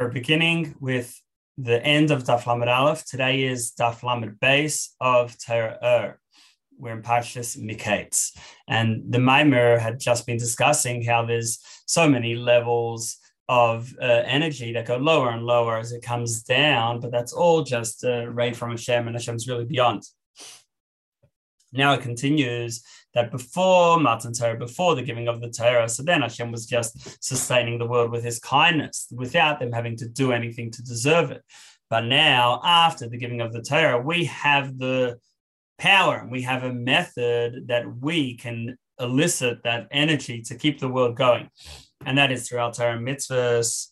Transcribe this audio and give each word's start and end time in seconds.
We're 0.00 0.08
beginning 0.08 0.76
with 0.80 1.20
the 1.58 1.84
end 1.84 2.10
of 2.10 2.24
Daf 2.24 2.46
Lamed 2.46 2.70
Aleph. 2.70 3.04
Today 3.04 3.42
is 3.42 3.74
Daf 3.78 4.02
Lamed 4.02 4.40
Beis 4.40 4.94
of 4.98 5.36
Torah 5.36 5.76
Ohr. 5.82 6.18
We're 6.78 6.94
in 6.94 7.02
Parshas 7.02 7.58
Mikeitz. 7.58 8.34
And 8.66 9.12
the 9.12 9.18
Maimer 9.18 9.78
had 9.78 10.00
just 10.00 10.26
been 10.26 10.38
discussing 10.38 11.04
how 11.04 11.26
there's 11.26 11.58
so 11.84 12.08
many 12.08 12.34
levels 12.34 13.18
of 13.46 13.94
uh, 14.00 14.22
energy 14.24 14.72
that 14.72 14.86
go 14.86 14.96
lower 14.96 15.32
and 15.32 15.44
lower 15.44 15.76
as 15.76 15.92
it 15.92 16.00
comes 16.00 16.44
down, 16.44 17.00
but 17.00 17.10
that's 17.10 17.34
all 17.34 17.62
just 17.62 18.02
uh, 18.02 18.26
rain 18.26 18.54
from 18.54 18.70
Hashem, 18.70 19.06
and 19.06 19.14
Hashem's 19.14 19.46
really 19.46 19.66
beyond. 19.66 20.04
Now 21.74 21.92
it 21.92 22.00
continues 22.00 22.82
that 23.14 23.30
before 23.30 23.98
Matan 23.98 24.32
Torah, 24.32 24.56
before 24.56 24.94
the 24.94 25.02
giving 25.02 25.28
of 25.28 25.40
the 25.40 25.50
Torah, 25.50 25.88
so 25.88 26.02
then 26.02 26.22
Hashem 26.22 26.52
was 26.52 26.66
just 26.66 27.22
sustaining 27.22 27.78
the 27.78 27.86
world 27.86 28.10
with 28.10 28.24
his 28.24 28.38
kindness 28.38 29.08
without 29.10 29.58
them 29.58 29.72
having 29.72 29.96
to 29.96 30.08
do 30.08 30.32
anything 30.32 30.70
to 30.70 30.82
deserve 30.82 31.30
it. 31.30 31.42
But 31.88 32.04
now, 32.04 32.60
after 32.64 33.08
the 33.08 33.18
giving 33.18 33.40
of 33.40 33.52
the 33.52 33.62
Torah, 33.62 34.00
we 34.00 34.26
have 34.26 34.78
the 34.78 35.18
power 35.78 36.18
and 36.18 36.30
we 36.30 36.42
have 36.42 36.62
a 36.62 36.72
method 36.72 37.66
that 37.68 37.84
we 38.00 38.36
can 38.36 38.78
elicit 39.00 39.64
that 39.64 39.88
energy 39.90 40.42
to 40.42 40.54
keep 40.54 40.78
the 40.78 40.88
world 40.88 41.16
going. 41.16 41.48
And 42.06 42.16
that 42.18 42.30
is 42.30 42.48
through 42.48 42.60
our 42.60 42.72
Torah 42.72 42.98
mitzvahs, 42.98 43.88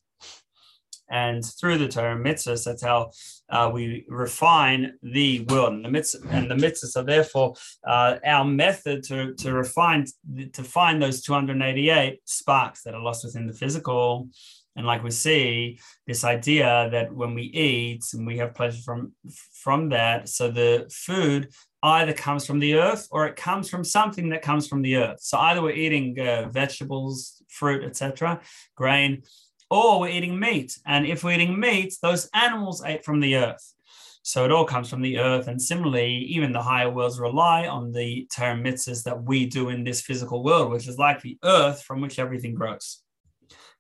and 1.10 1.44
through 1.44 1.78
the 1.78 1.88
Torah 1.88 2.16
mitzvahs, 2.16 2.64
that's 2.64 2.82
how 2.82 3.10
uh, 3.50 3.70
we 3.72 4.04
refine 4.08 4.94
the 5.02 5.40
world. 5.48 5.74
And 5.74 5.84
the 5.84 5.90
mitzvah 5.90 6.28
and 6.30 6.50
the 6.50 6.54
mitzvahs 6.54 6.96
are 6.96 7.04
therefore 7.04 7.54
uh, 7.86 8.16
our 8.24 8.44
method 8.44 9.02
to, 9.04 9.34
to 9.34 9.52
refine 9.52 10.06
to 10.52 10.62
find 10.62 11.02
those 11.02 11.22
288 11.22 12.20
sparks 12.24 12.82
that 12.82 12.94
are 12.94 13.02
lost 13.02 13.24
within 13.24 13.46
the 13.46 13.54
physical. 13.54 14.28
And 14.76 14.86
like 14.86 15.02
we 15.02 15.10
see, 15.10 15.80
this 16.06 16.22
idea 16.22 16.88
that 16.92 17.12
when 17.12 17.34
we 17.34 17.42
eat 17.42 18.04
and 18.14 18.24
we 18.26 18.38
have 18.38 18.54
pleasure 18.54 18.82
from 18.84 19.12
from 19.52 19.88
that, 19.88 20.28
so 20.28 20.50
the 20.50 20.88
food 20.92 21.48
either 21.82 22.12
comes 22.12 22.46
from 22.46 22.58
the 22.58 22.74
earth 22.74 23.08
or 23.10 23.26
it 23.26 23.36
comes 23.36 23.68
from 23.68 23.84
something 23.84 24.28
that 24.28 24.42
comes 24.42 24.68
from 24.68 24.82
the 24.82 24.96
earth. 24.96 25.20
So 25.20 25.38
either 25.38 25.62
we're 25.62 25.72
eating 25.72 26.18
uh, 26.18 26.48
vegetables, 26.48 27.42
fruit, 27.48 27.84
etc., 27.84 28.40
grain, 28.76 29.22
or 29.70 30.00
we're 30.00 30.08
eating 30.08 30.38
meat. 30.38 30.78
And 30.86 31.06
if 31.06 31.24
we're 31.24 31.32
eating 31.32 31.58
meat, 31.58 31.94
those 32.02 32.28
animals 32.34 32.82
ate 32.84 33.04
from 33.04 33.20
the 33.20 33.36
earth. 33.36 33.74
So 34.22 34.44
it 34.44 34.52
all 34.52 34.64
comes 34.64 34.90
from 34.90 35.02
the 35.02 35.18
earth. 35.18 35.48
And 35.48 35.60
similarly, 35.60 36.16
even 36.16 36.52
the 36.52 36.62
higher 36.62 36.90
worlds 36.90 37.18
rely 37.18 37.66
on 37.66 37.92
the 37.92 38.28
Torah 38.30 38.62
that 38.62 39.22
we 39.24 39.46
do 39.46 39.70
in 39.70 39.84
this 39.84 40.02
physical 40.02 40.42
world, 40.42 40.70
which 40.70 40.88
is 40.88 40.98
like 40.98 41.22
the 41.22 41.38
earth 41.44 41.82
from 41.82 42.00
which 42.00 42.18
everything 42.18 42.54
grows. 42.54 43.02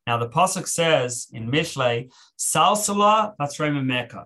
Now, 0.06 0.16
the 0.16 0.28
Pasuk 0.28 0.66
says 0.66 1.26
in 1.32 1.50
Mishlei, 1.50 2.10
Salsala 2.38 3.34
Batrema 3.38 3.84
Mecca, 3.84 4.24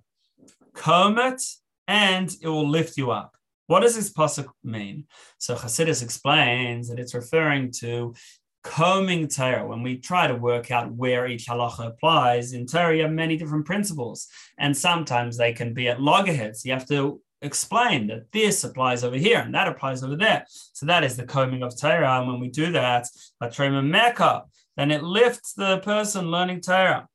comb 0.74 1.18
it 1.18 1.42
and 1.88 2.32
it 2.40 2.46
will 2.46 2.68
lift 2.68 2.96
you 2.96 3.10
up. 3.10 3.36
What 3.66 3.80
does 3.80 3.96
this 3.96 4.12
Pasuk 4.12 4.48
mean? 4.62 5.06
So 5.38 5.56
Hasidus 5.56 6.02
explains 6.02 6.88
that 6.88 7.00
it's 7.00 7.14
referring 7.14 7.72
to 7.80 8.14
combing 8.62 9.28
Torah, 9.28 9.66
when 9.66 9.82
we 9.82 9.98
try 9.98 10.26
to 10.26 10.34
work 10.34 10.70
out 10.70 10.92
where 10.92 11.26
each 11.26 11.46
halacha 11.46 11.86
applies, 11.86 12.52
in 12.52 12.66
Torah 12.66 12.96
you 12.96 13.02
have 13.02 13.12
many 13.12 13.36
different 13.36 13.66
principles, 13.66 14.28
and 14.58 14.76
sometimes 14.76 15.36
they 15.36 15.52
can 15.52 15.74
be 15.74 15.88
at 15.88 16.00
loggerheads. 16.00 16.64
You 16.64 16.72
have 16.72 16.86
to 16.88 17.20
explain 17.42 18.06
that 18.06 18.30
this 18.32 18.62
applies 18.64 19.02
over 19.02 19.16
here 19.16 19.40
and 19.40 19.54
that 19.54 19.68
applies 19.68 20.02
over 20.04 20.16
there. 20.16 20.46
So 20.48 20.86
that 20.86 21.04
is 21.04 21.16
the 21.16 21.24
combing 21.24 21.62
of 21.62 21.78
Torah. 21.78 22.18
And 22.18 22.28
when 22.28 22.40
we 22.40 22.48
do 22.48 22.72
that, 22.72 23.06
Batrema 23.42 23.84
Mecca, 23.84 24.44
then 24.76 24.90
it 24.90 25.02
lifts 25.02 25.52
the 25.52 25.78
person 25.78 26.30
learning 26.30 26.60
Torah. 26.60 27.08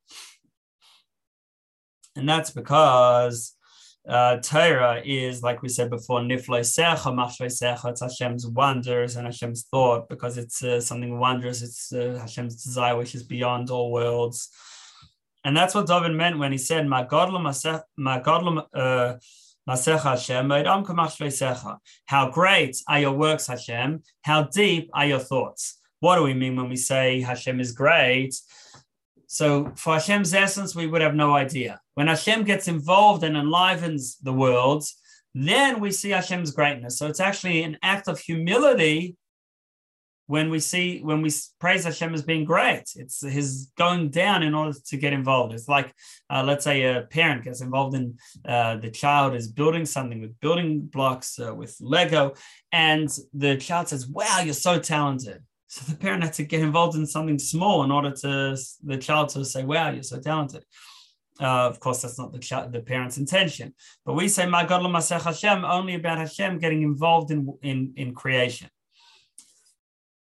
And 2.15 2.27
that's 2.27 2.51
because 2.51 3.53
uh, 4.07 4.37
Torah 4.37 5.01
is, 5.03 5.43
like 5.43 5.61
we 5.61 5.69
said 5.69 5.89
before, 5.89 6.21
nifle 6.21 6.61
secha, 6.61 7.13
machshve 7.13 7.47
secha. 7.47 7.89
It's 7.89 8.01
Hashem's 8.01 8.47
wonders 8.47 9.15
and 9.15 9.25
Hashem's 9.25 9.65
thought 9.69 10.07
because 10.07 10.37
it's 10.37 10.63
uh, 10.63 10.79
something 10.79 11.19
wondrous. 11.19 11.61
It's 11.61 11.91
uh, 11.91 12.17
Hashem's 12.21 12.63
desire, 12.63 12.95
which 12.95 13.15
is 13.15 13.23
beyond 13.23 13.69
all 13.69 13.91
worlds. 13.91 14.49
And 15.43 15.55
that's 15.55 15.75
what 15.75 15.87
David 15.87 16.13
meant 16.13 16.39
when 16.39 16.51
he 16.51 16.57
said, 16.57 16.87
"My 16.87 17.03
godlum, 17.03 17.43
my 17.97 18.19
godlum." 18.19 18.65
Uh, 18.73 19.17
how 22.05 22.29
great 22.29 22.77
are 22.87 22.99
your 23.01 23.11
works, 23.11 23.47
Hashem? 23.47 24.01
How 24.21 24.43
deep 24.43 24.89
are 24.93 25.05
your 25.05 25.19
thoughts? 25.19 25.77
What 25.99 26.15
do 26.15 26.23
we 26.23 26.33
mean 26.33 26.55
when 26.55 26.69
we 26.69 26.77
say 26.77 27.19
Hashem 27.19 27.59
is 27.59 27.73
great? 27.73 28.33
So, 29.27 29.73
for 29.75 29.93
Hashem's 29.93 30.33
essence, 30.33 30.75
we 30.75 30.87
would 30.87 31.01
have 31.01 31.15
no 31.15 31.35
idea. 31.35 31.81
When 31.95 32.07
Hashem 32.07 32.43
gets 32.43 32.67
involved 32.67 33.23
and 33.23 33.35
enlivens 33.35 34.17
the 34.17 34.33
world, 34.33 34.85
then 35.33 35.79
we 35.79 35.91
see 35.91 36.09
Hashem's 36.09 36.51
greatness. 36.51 36.97
So 36.97 37.07
it's 37.07 37.19
actually 37.19 37.61
an 37.63 37.77
act 37.83 38.07
of 38.07 38.19
humility 38.19 39.17
when 40.25 40.49
we 40.49 40.59
see 40.59 40.99
when 40.99 41.21
we 41.21 41.31
praise 41.59 41.85
Hashem 41.85 42.13
as 42.13 42.21
being 42.21 42.43
great. 42.43 42.83
It's 42.95 43.25
his 43.25 43.71
going 43.77 44.09
down 44.09 44.43
in 44.43 44.53
order 44.53 44.77
to 44.87 44.97
get 44.97 45.13
involved. 45.13 45.53
It's 45.53 45.69
like 45.69 45.93
uh, 46.29 46.43
let's 46.45 46.63
say 46.63 46.83
a 46.83 47.03
parent 47.03 47.43
gets 47.43 47.61
involved 47.61 47.95
in 47.95 48.17
uh, 48.45 48.77
the 48.77 48.91
child 48.91 49.35
is 49.35 49.47
building 49.47 49.85
something 49.85 50.21
with 50.21 50.39
building 50.39 50.81
blocks 50.81 51.39
uh, 51.39 51.53
with 51.53 51.77
Lego, 51.79 52.33
and 52.71 53.09
the 53.33 53.57
child 53.57 53.87
says, 53.87 54.07
"Wow, 54.07 54.41
you're 54.43 54.53
so 54.53 54.79
talented." 54.79 55.43
So 55.69 55.91
the 55.91 55.97
parent 55.97 56.23
had 56.23 56.33
to 56.33 56.43
get 56.43 56.61
involved 56.61 56.95
in 56.95 57.05
something 57.05 57.37
small 57.37 57.83
in 57.83 57.91
order 57.91 58.11
to 58.11 58.57
the 58.85 58.97
child 58.97 59.29
to 59.29 59.43
say, 59.43 59.65
"Wow, 59.65 59.89
you're 59.89 60.03
so 60.03 60.19
talented." 60.19 60.63
Uh, 61.39 61.67
of 61.67 61.79
course, 61.79 62.01
that's 62.01 62.17
not 62.17 62.31
the, 62.31 62.69
the 62.71 62.81
parent's 62.81 63.17
intention. 63.17 63.73
But 64.05 64.13
we 64.13 64.27
say, 64.27 64.45
My 64.45 64.65
God, 64.65 64.81
Hashem, 65.09 65.65
only 65.65 65.95
about 65.95 66.17
Hashem 66.17 66.57
getting 66.59 66.81
involved 66.81 67.31
in, 67.31 67.53
in, 67.61 67.93
in 67.95 68.13
creation. 68.13 68.69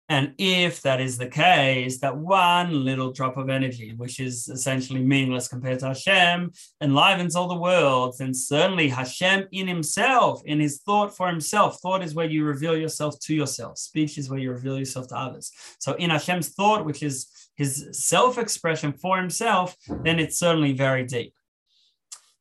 And 0.08 0.34
if 0.38 0.80
that 0.82 1.00
is 1.00 1.18
the 1.18 1.28
case, 1.28 2.00
that 2.00 2.16
one 2.16 2.84
little 2.84 3.12
drop 3.12 3.36
of 3.36 3.50
energy, 3.50 3.92
which 3.94 4.20
is 4.20 4.48
essentially 4.48 5.02
meaningless 5.02 5.48
compared 5.48 5.80
to 5.80 5.88
Hashem, 5.88 6.52
enlivens 6.80 7.36
all 7.36 7.48
the 7.48 7.54
world, 7.54 8.14
then 8.18 8.32
certainly 8.32 8.88
Hashem 8.88 9.48
in 9.52 9.68
himself, 9.68 10.40
in 10.46 10.60
his 10.60 10.80
thought 10.80 11.14
for 11.14 11.28
himself, 11.28 11.80
thought 11.80 12.02
is 12.02 12.14
where 12.14 12.26
you 12.26 12.44
reveal 12.44 12.76
yourself 12.76 13.20
to 13.20 13.34
yourself, 13.34 13.76
speech 13.76 14.16
is 14.16 14.30
where 14.30 14.38
you 14.38 14.50
reveal 14.50 14.78
yourself 14.78 15.08
to 15.08 15.16
others. 15.16 15.52
So 15.78 15.92
in 15.94 16.08
Hashem's 16.08 16.48
thought, 16.48 16.86
which 16.86 17.02
is 17.02 17.26
his 17.56 17.88
self 17.92 18.38
expression 18.38 18.92
for 18.92 19.18
himself, 19.18 19.76
then 20.04 20.18
it's 20.18 20.38
certainly 20.38 20.72
very 20.72 21.04
deep. 21.04 21.34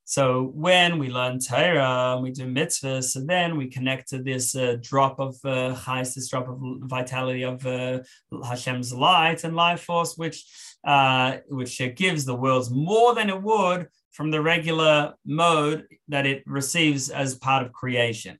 So 0.09 0.53
when 0.55 0.99
we 0.99 1.09
learn 1.09 1.37
Torah, 1.37 2.17
we 2.23 2.31
do 2.31 2.45
mitzvahs, 2.45 3.09
so 3.09 3.19
then 3.19 3.57
we 3.57 3.67
connect 3.67 4.07
to 4.11 4.23
this 4.23 4.55
uh, 4.55 4.77
drop 4.79 5.19
of 5.19 5.35
uh, 5.43 5.75
this 6.01 6.29
drop 6.29 6.47
of 6.47 6.59
vitality 6.83 7.43
of 7.43 7.67
uh, 7.67 7.99
Hashem's 8.41 8.93
light 8.93 9.43
and 9.43 9.53
life 9.53 9.81
force, 9.81 10.15
which 10.15 10.45
uh, 10.85 11.39
which 11.49 11.81
gives 11.97 12.23
the 12.23 12.35
worlds 12.35 12.71
more 12.71 13.15
than 13.15 13.29
it 13.29 13.43
would 13.43 13.89
from 14.13 14.31
the 14.31 14.41
regular 14.41 15.13
mode 15.25 15.85
that 16.07 16.25
it 16.25 16.41
receives 16.45 17.09
as 17.09 17.35
part 17.35 17.65
of 17.65 17.73
creation. 17.73 18.39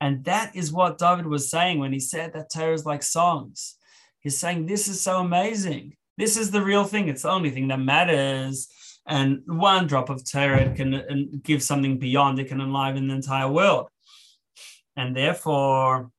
And 0.00 0.24
that 0.24 0.56
is 0.56 0.72
what 0.72 0.98
David 0.98 1.28
was 1.28 1.48
saying 1.48 1.78
when 1.78 1.92
he 1.92 2.00
said 2.00 2.32
that 2.32 2.50
Torah 2.50 2.74
is 2.74 2.84
like 2.84 3.04
songs. 3.04 3.76
He's 4.18 4.36
saying, 4.36 4.66
This 4.66 4.88
is 4.88 5.00
so 5.00 5.20
amazing. 5.20 5.94
This 6.18 6.36
is 6.36 6.50
the 6.50 6.64
real 6.64 6.82
thing. 6.82 7.06
It's 7.06 7.22
the 7.22 7.30
only 7.30 7.50
thing 7.50 7.68
that 7.68 7.78
matters. 7.78 8.66
And 9.06 9.42
one 9.46 9.86
drop 9.86 10.10
of 10.10 10.28
Torah 10.28 10.74
can 10.74 11.40
give 11.42 11.62
something 11.62 11.98
beyond, 11.98 12.38
it 12.38 12.48
can 12.48 12.60
enliven 12.60 13.08
the 13.08 13.14
entire 13.14 13.50
world. 13.50 13.88
And 14.96 15.16
therefore, 15.16 16.10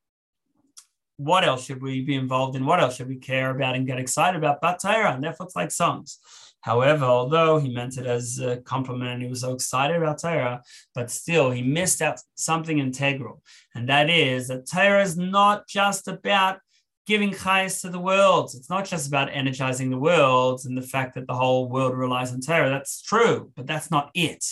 what 1.18 1.44
else 1.44 1.66
should 1.66 1.82
we 1.82 2.02
be 2.02 2.16
involved 2.16 2.56
in? 2.56 2.66
What 2.66 2.80
else 2.80 2.96
should 2.96 3.10
we 3.10 3.18
care 3.18 3.50
about 3.50 3.76
and 3.76 3.88
get 3.88 4.00
excited 4.00 4.38
about? 4.38 4.62
But 4.62 4.80
Torah, 4.80 5.14
and 5.14 5.24
therefore 5.24 5.48
it's 5.48 5.56
like 5.56 5.72
songs. 5.72 6.20
However, 6.62 7.06
although 7.06 7.60
he 7.60 7.74
meant 7.74 7.98
it 7.98 8.06
as 8.06 8.40
a 8.40 8.58
compliment 8.58 9.12
and 9.12 9.22
he 9.22 9.30
was 9.30 9.42
so 9.42 9.54
excited 9.54 9.96
about 9.98 10.20
Torah, 10.20 10.62
but 10.94 11.10
still 11.10 11.50
he 11.50 11.62
missed 11.62 12.02
out 12.02 12.20
something 12.36 12.80
integral. 12.80 13.42
And 13.74 13.90
that 13.90 14.10
is 14.10 14.48
that 14.48 14.70
Torah 14.70 15.02
is 15.02 15.18
not 15.18 15.68
just 15.68 16.08
about 16.08 16.60
giving 17.08 17.32
chayas 17.32 17.82
to 17.82 17.90
the 17.90 18.00
world. 18.00 18.52
It's 18.54 18.70
not 18.70 18.86
just 18.86 19.08
about 19.08 19.34
energizing 19.34 19.90
the 19.90 19.98
world 19.98 20.62
and 20.66 20.78
the 20.78 20.82
fact 20.82 21.16
that 21.16 21.26
the 21.26 21.34
whole 21.34 21.70
world 21.70 21.98
relies 21.98 22.34
on 22.34 22.42
Torah. 22.42 22.70
That's 22.70 23.02
true, 23.02 23.52
but 23.56 23.66
that's 23.66 23.90
not 23.90 24.12
it. 24.14 24.46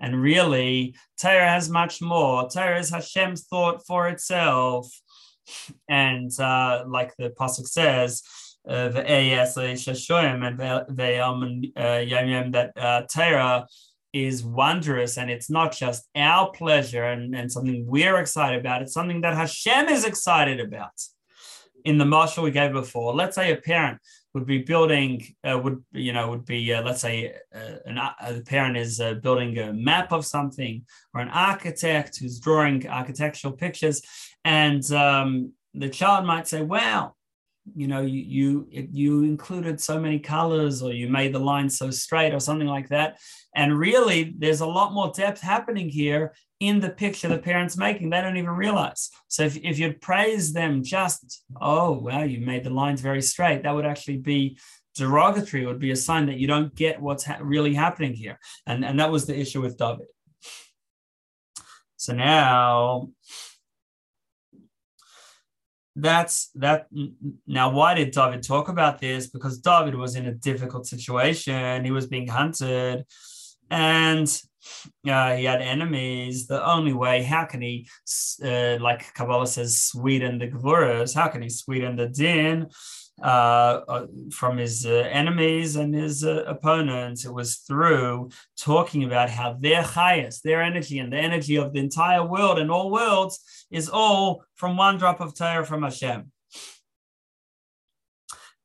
And 0.00 0.20
really, 0.20 0.96
Torah 1.20 1.48
has 1.48 1.68
much 1.68 2.00
more. 2.00 2.48
Torah 2.48 2.80
is 2.80 2.90
Hashem's 2.90 3.46
thought 3.46 3.86
for 3.86 4.08
itself. 4.08 4.90
And 5.88 6.30
uh, 6.40 6.84
like 6.88 7.14
the 7.16 7.30
Pasuk 7.30 7.66
says, 7.66 8.22
uh, 8.66 8.72
uh, 8.72 9.02
that 12.52 12.72
uh, 12.76 13.02
Torah 13.02 13.66
is 14.14 14.42
wondrous 14.42 15.18
and 15.18 15.30
it's 15.30 15.50
not 15.50 15.76
just 15.76 16.08
our 16.16 16.50
pleasure 16.50 17.04
and, 17.04 17.34
and 17.34 17.52
something 17.52 17.84
we're 17.86 18.16
excited 18.18 18.58
about, 18.58 18.80
it's 18.80 18.94
something 18.94 19.20
that 19.20 19.36
Hashem 19.36 19.88
is 19.88 20.04
excited 20.06 20.60
about 20.60 20.92
in 21.84 21.98
the 21.98 22.04
mashal 22.04 22.42
we 22.42 22.50
gave 22.50 22.72
before, 22.72 23.14
let's 23.14 23.36
say 23.36 23.52
a 23.52 23.56
parent 23.56 23.98
would 24.32 24.46
be 24.46 24.58
building 24.58 25.24
uh, 25.48 25.58
would 25.58 25.82
you 25.92 26.12
know 26.12 26.28
would 26.30 26.44
be 26.44 26.72
uh, 26.72 26.82
let's 26.82 27.00
say 27.00 27.34
uh, 27.54 27.76
an, 27.86 27.98
uh, 27.98 28.12
the 28.32 28.42
parent 28.42 28.76
is 28.76 29.00
uh, 29.00 29.14
building 29.14 29.56
a 29.58 29.72
map 29.72 30.12
of 30.12 30.26
something 30.26 30.84
or 31.14 31.20
an 31.20 31.28
architect 31.28 32.18
who's 32.18 32.40
drawing 32.40 32.86
architectural 32.88 33.52
pictures. 33.52 34.02
And 34.44 34.84
um, 34.92 35.52
the 35.72 35.88
child 35.88 36.26
might 36.26 36.48
say 36.48 36.62
wow 36.62 37.14
you 37.74 37.86
know 37.86 38.02
you 38.02 38.66
you 38.70 38.86
you 38.92 39.22
included 39.22 39.80
so 39.80 39.98
many 39.98 40.18
colors 40.18 40.82
or 40.82 40.92
you 40.92 41.08
made 41.08 41.32
the 41.32 41.38
line 41.38 41.70
so 41.70 41.90
straight 41.90 42.34
or 42.34 42.40
something 42.40 42.68
like 42.68 42.88
that. 42.88 43.18
And 43.54 43.78
really 43.78 44.34
there's 44.36 44.60
a 44.60 44.66
lot 44.66 44.92
more 44.92 45.12
depth 45.14 45.40
happening 45.40 45.88
here 45.88 46.34
in 46.68 46.80
the 46.80 46.90
picture 46.90 47.28
the 47.28 47.38
parents 47.38 47.76
making 47.76 48.10
they 48.10 48.20
don't 48.20 48.36
even 48.36 48.50
realize. 48.50 49.10
So 49.28 49.44
if, 49.44 49.56
if 49.56 49.78
you'd 49.78 50.00
praise 50.00 50.52
them 50.52 50.82
just 50.82 51.44
oh 51.60 51.92
wow 51.92 52.22
you 52.22 52.40
made 52.40 52.64
the 52.64 52.70
lines 52.70 53.00
very 53.00 53.22
straight 53.22 53.62
that 53.62 53.74
would 53.74 53.86
actually 53.86 54.18
be 54.18 54.58
derogatory. 54.94 55.64
It 55.64 55.66
would 55.66 55.80
be 55.80 55.90
a 55.90 55.96
sign 55.96 56.26
that 56.26 56.38
you 56.38 56.46
don't 56.46 56.74
get 56.74 57.00
what's 57.00 57.24
ha- 57.24 57.38
really 57.40 57.74
happening 57.74 58.14
here. 58.14 58.38
And 58.66 58.84
and 58.84 58.98
that 59.00 59.10
was 59.10 59.26
the 59.26 59.38
issue 59.38 59.60
with 59.60 59.76
david. 59.76 60.06
So 61.96 62.14
now 62.14 63.08
that's 65.96 66.50
that 66.56 66.88
now 67.46 67.70
why 67.70 67.94
did 67.94 68.10
david 68.10 68.42
talk 68.42 68.68
about 68.68 69.00
this? 69.00 69.28
Because 69.28 69.58
david 69.58 69.94
was 69.94 70.16
in 70.16 70.26
a 70.26 70.34
difficult 70.34 70.86
situation. 70.86 71.84
He 71.84 71.90
was 71.90 72.06
being 72.06 72.28
hunted. 72.28 73.04
And 73.70 74.28
uh, 75.08 75.34
he 75.36 75.44
had 75.44 75.62
enemies 75.62 76.46
the 76.46 76.64
only 76.64 76.92
way 76.92 77.22
how 77.22 77.44
can 77.44 77.60
he 77.60 77.86
uh, 78.44 78.76
like 78.80 79.12
kabbalah 79.14 79.46
says 79.46 79.80
sweeten 79.80 80.38
the 80.38 80.48
gvuras 80.48 81.14
how 81.14 81.28
can 81.28 81.42
he 81.42 81.48
sweeten 81.48 81.96
the 81.96 82.08
din 82.08 82.66
uh, 83.22 83.80
uh, 83.86 84.06
from 84.32 84.56
his 84.56 84.84
uh, 84.84 85.08
enemies 85.08 85.76
and 85.76 85.94
his 85.94 86.24
uh, 86.24 86.42
opponents. 86.48 87.24
It 87.24 87.32
was 87.32 87.58
through 87.58 88.30
talking 88.58 89.04
about 89.04 89.30
how 89.30 89.56
their 89.60 89.82
highest, 89.82 90.42
their 90.42 90.60
energy, 90.60 90.98
and 90.98 91.12
the 91.12 91.18
energy 91.18 91.54
of 91.54 91.72
the 91.72 91.78
entire 91.78 92.26
world 92.26 92.58
and 92.58 92.72
all 92.72 92.90
worlds 92.90 93.38
is 93.70 93.88
all 93.88 94.42
from 94.56 94.76
one 94.76 94.98
drop 94.98 95.20
of 95.20 95.32
Torah 95.36 95.64
from 95.64 95.84
Hashem. 95.84 96.32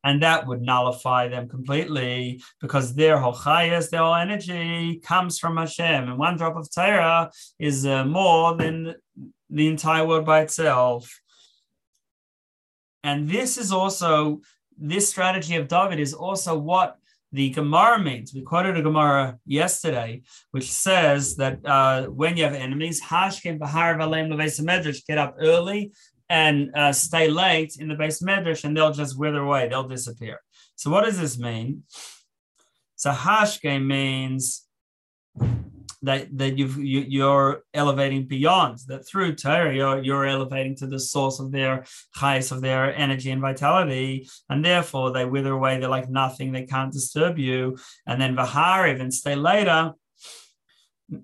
And 0.03 0.23
that 0.23 0.47
would 0.47 0.61
nullify 0.61 1.27
them 1.27 1.49
completely 1.49 2.41
because 2.61 2.95
their 2.95 3.17
highest, 3.19 3.91
their 3.91 4.01
whole 4.01 4.15
energy 4.15 4.99
comes 5.03 5.39
from 5.39 5.57
Hashem. 5.57 6.09
And 6.09 6.17
one 6.17 6.37
drop 6.37 6.55
of 6.55 6.73
Torah 6.73 7.31
is 7.57 7.85
uh, 7.85 8.05
more 8.05 8.55
than 8.55 8.95
the 9.49 9.67
entire 9.67 10.05
world 10.05 10.25
by 10.25 10.41
itself. 10.41 11.19
And 13.03 13.29
this 13.29 13.57
is 13.57 13.71
also, 13.71 14.41
this 14.77 15.09
strategy 15.09 15.55
of 15.55 15.67
David 15.67 15.99
is 15.99 16.13
also 16.13 16.57
what 16.57 16.95
the 17.31 17.49
Gemara 17.49 17.99
means. 17.99 18.33
We 18.33 18.41
quoted 18.41 18.77
a 18.77 18.81
Gemara 18.81 19.37
yesterday, 19.45 20.23
which 20.51 20.71
says 20.71 21.35
that 21.35 21.59
uh, 21.65 22.05
when 22.07 22.37
you 22.37 22.43
have 22.43 22.53
enemies, 22.53 23.01
Hashkim 23.01 23.59
Bahar 23.59 23.95
Valem 23.97 24.29
get 25.07 25.17
up 25.17 25.35
early 25.39 25.91
and 26.29 26.75
uh, 26.75 26.93
stay 26.93 27.29
late 27.29 27.77
in 27.79 27.87
the 27.87 27.95
beis 27.95 28.23
medrash, 28.23 28.63
and 28.63 28.75
they'll 28.75 28.93
just 28.93 29.17
wither 29.17 29.39
away, 29.39 29.67
they'll 29.67 29.87
disappear. 29.87 30.39
So, 30.75 30.89
what 30.89 31.05
does 31.05 31.19
this 31.19 31.37
mean? 31.37 31.83
So, 32.95 33.11
Hashke 33.11 33.83
means 33.83 34.65
that 36.01 36.37
that 36.37 36.57
you've, 36.57 36.77
you, 36.77 37.01
you're 37.01 37.63
elevating 37.73 38.25
beyond 38.25 38.79
that 38.87 39.05
through 39.05 39.35
Torah 39.35 39.75
you're, 39.75 40.01
you're 40.01 40.25
elevating 40.25 40.75
to 40.77 40.87
the 40.87 40.99
source 40.99 41.39
of 41.39 41.51
their 41.51 41.85
highest 42.15 42.51
of 42.51 42.61
their 42.61 42.95
energy 42.95 43.31
and 43.31 43.41
vitality 43.41 44.29
and 44.49 44.63
therefore 44.63 45.11
they 45.11 45.25
wither 45.25 45.53
away 45.53 45.79
they're 45.79 45.89
like 45.89 46.09
nothing 46.09 46.51
they 46.51 46.65
can't 46.65 46.93
disturb 46.93 47.37
you 47.37 47.77
and 48.07 48.21
then 48.21 48.35
Vahariv 48.35 49.01
and 49.01 49.13
stay 49.13 49.35
later 49.35 49.93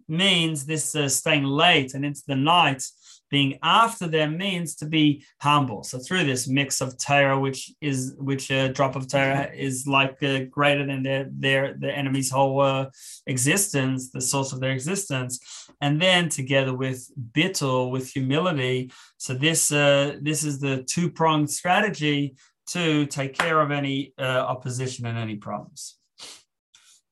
means 0.07 0.65
this 0.65 0.95
uh, 0.95 1.07
staying 1.07 1.43
late 1.43 1.93
and 1.93 2.05
into 2.05 2.23
the 2.27 2.35
night 2.35 2.83
being 3.29 3.57
after 3.63 4.07
them 4.07 4.37
means 4.37 4.75
to 4.75 4.85
be 4.85 5.25
humble. 5.41 5.83
So 5.83 5.99
through 5.99 6.25
this 6.25 6.47
mix 6.47 6.81
of 6.81 6.97
Torah, 6.97 7.39
which 7.39 7.71
is 7.81 8.15
which 8.17 8.51
a 8.51 8.69
drop 8.69 8.95
of 8.95 9.07
Torah 9.07 9.49
is 9.53 9.87
like 9.87 10.21
uh, 10.23 10.45
greater 10.49 10.85
than 10.85 11.03
their 11.03 11.27
their 11.31 11.75
the 11.77 11.91
enemy's 11.91 12.29
whole 12.29 12.61
uh, 12.61 12.89
existence, 13.27 14.11
the 14.11 14.21
source 14.21 14.53
of 14.53 14.59
their 14.59 14.71
existence, 14.71 15.39
and 15.81 16.01
then 16.01 16.29
together 16.29 16.73
with 16.73 17.09
bittul, 17.31 17.91
with 17.91 18.09
humility. 18.11 18.91
So 19.17 19.33
this 19.33 19.71
uh, 19.71 20.17
this 20.21 20.43
is 20.43 20.59
the 20.59 20.83
two 20.83 21.09
pronged 21.09 21.49
strategy 21.49 22.35
to 22.67 23.05
take 23.05 23.33
care 23.37 23.59
of 23.61 23.71
any 23.71 24.13
uh, 24.17 24.23
opposition 24.23 25.05
and 25.05 25.17
any 25.17 25.35
problems. 25.35 25.97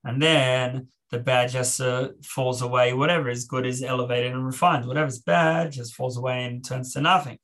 And 0.03 0.21
then 0.21 0.87
the 1.13 1.19
bad 1.19 1.47
just 1.51 1.79
uh, 1.79 2.09
falls 2.23 2.63
away. 2.63 2.91
Whatever 2.93 3.29
is 3.29 3.45
good 3.45 3.67
is 3.67 3.83
elevated 3.83 4.31
and 4.33 4.43
refined. 4.43 4.87
Whatever's 4.87 5.19
bad 5.19 5.71
just 5.71 5.93
falls 5.93 6.17
away 6.17 6.43
and 6.43 6.65
turns 6.65 6.93
to 6.93 7.01
nothing. 7.01 7.37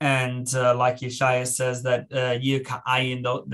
And 0.00 0.52
uh, 0.52 0.74
like 0.76 0.96
Yeshaya 0.98 1.46
says 1.46 1.84
that 1.84 2.02
uh, 2.10 2.34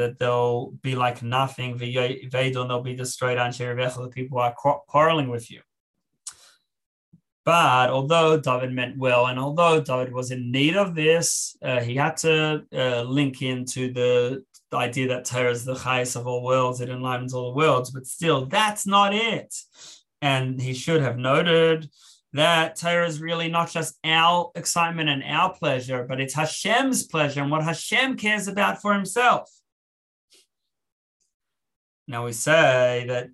that 0.00 0.16
they'll 0.18 0.70
be 0.80 0.94
like 0.96 1.22
nothing. 1.22 1.78
Vedon 1.78 2.68
they'll 2.68 2.82
be 2.82 2.96
destroyed. 2.96 3.36
The 3.36 4.10
people 4.14 4.38
are 4.38 4.54
quarreling 4.54 5.28
with 5.28 5.50
you. 5.50 5.60
But 7.44 7.90
although 7.90 8.40
David 8.40 8.72
meant 8.72 8.96
well, 8.96 9.26
and 9.26 9.38
although 9.38 9.80
David 9.80 10.12
was 10.14 10.30
in 10.30 10.50
need 10.50 10.76
of 10.76 10.94
this, 10.94 11.54
uh, 11.62 11.80
he 11.80 11.94
had 11.96 12.16
to 12.18 12.64
uh, 12.74 13.02
link 13.02 13.42
into 13.42 13.92
the 13.92 14.42
the 14.70 14.76
idea 14.76 15.08
that 15.08 15.24
Torah 15.24 15.50
is 15.50 15.64
the 15.64 15.74
highest 15.74 16.16
of 16.16 16.26
all 16.26 16.42
worlds, 16.42 16.80
it 16.80 16.88
enlivens 16.88 17.34
all 17.34 17.50
the 17.50 17.56
worlds, 17.56 17.90
but 17.90 18.06
still, 18.06 18.46
that's 18.46 18.86
not 18.86 19.14
it. 19.14 19.54
And 20.20 20.60
he 20.60 20.74
should 20.74 21.02
have 21.02 21.18
noted 21.18 21.88
that 22.32 22.76
Torah 22.76 23.06
is 23.06 23.20
really 23.20 23.48
not 23.48 23.70
just 23.70 23.96
our 24.04 24.50
excitement 24.54 25.08
and 25.08 25.22
our 25.24 25.54
pleasure, 25.54 26.04
but 26.08 26.20
it's 26.20 26.34
Hashem's 26.34 27.06
pleasure 27.06 27.42
and 27.42 27.50
what 27.50 27.62
Hashem 27.62 28.16
cares 28.16 28.48
about 28.48 28.82
for 28.82 28.92
himself. 28.92 29.50
Now 32.08 32.24
we 32.24 32.32
say 32.32 33.04
that 33.08 33.28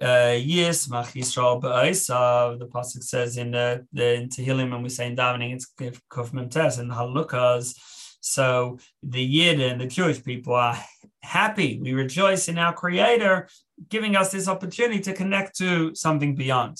uh, 0.00 0.36
Yismach 0.38 1.12
Yisrael 1.14 2.58
the 2.58 2.66
Pasuk 2.66 3.02
says 3.02 3.36
in 3.36 3.52
the, 3.52 3.86
the 3.92 4.14
in 4.14 4.28
Tehillim, 4.28 4.74
and 4.74 4.82
we 4.82 4.88
say 4.88 5.06
in 5.06 5.16
davening, 5.16 5.54
it's 5.54 5.72
Kuf 5.78 6.30
Memtes 6.32 6.78
and 6.78 6.90
Halukas, 6.90 7.74
so 8.20 8.78
the 9.02 9.22
Yid 9.22 9.60
and 9.60 9.80
the 9.80 9.86
Jewish 9.86 10.22
people 10.22 10.54
are 10.54 10.78
happy. 11.22 11.78
We 11.80 11.92
rejoice 11.92 12.48
in 12.48 12.58
our 12.58 12.72
Creator 12.72 13.48
giving 13.88 14.16
us 14.16 14.32
this 14.32 14.48
opportunity 14.48 15.00
to 15.00 15.12
connect 15.12 15.56
to 15.58 15.94
something 15.94 16.34
beyond. 16.34 16.78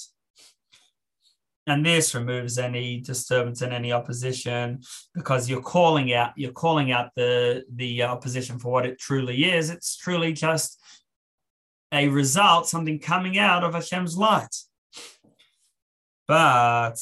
And 1.67 1.85
this 1.85 2.15
removes 2.15 2.59
any 2.59 3.01
disturbance 3.01 3.61
and 3.61 3.75
any 3.75 3.93
opposition 3.93 4.81
because 5.15 5.51
you're 5.51 5.61
calling 5.61 6.15
out 6.15 6.33
you're 6.35 6.53
calling 6.53 6.93
out 6.93 7.11
the 7.15 7.65
the 7.75 8.05
opposition 8.05 8.59
for 8.59 8.73
what 8.73 8.87
it 8.87 8.99
truly 8.99 9.45
is. 9.45 9.69
It's 9.69 9.95
truly 9.97 10.33
just 10.33 10.81
a 11.93 12.09
result, 12.09 12.69
something 12.69 12.99
coming 12.99 13.39
out 13.39 13.65
of 13.65 13.75
Hashem's 13.75 14.17
light. 14.17 14.55
But 16.27 16.97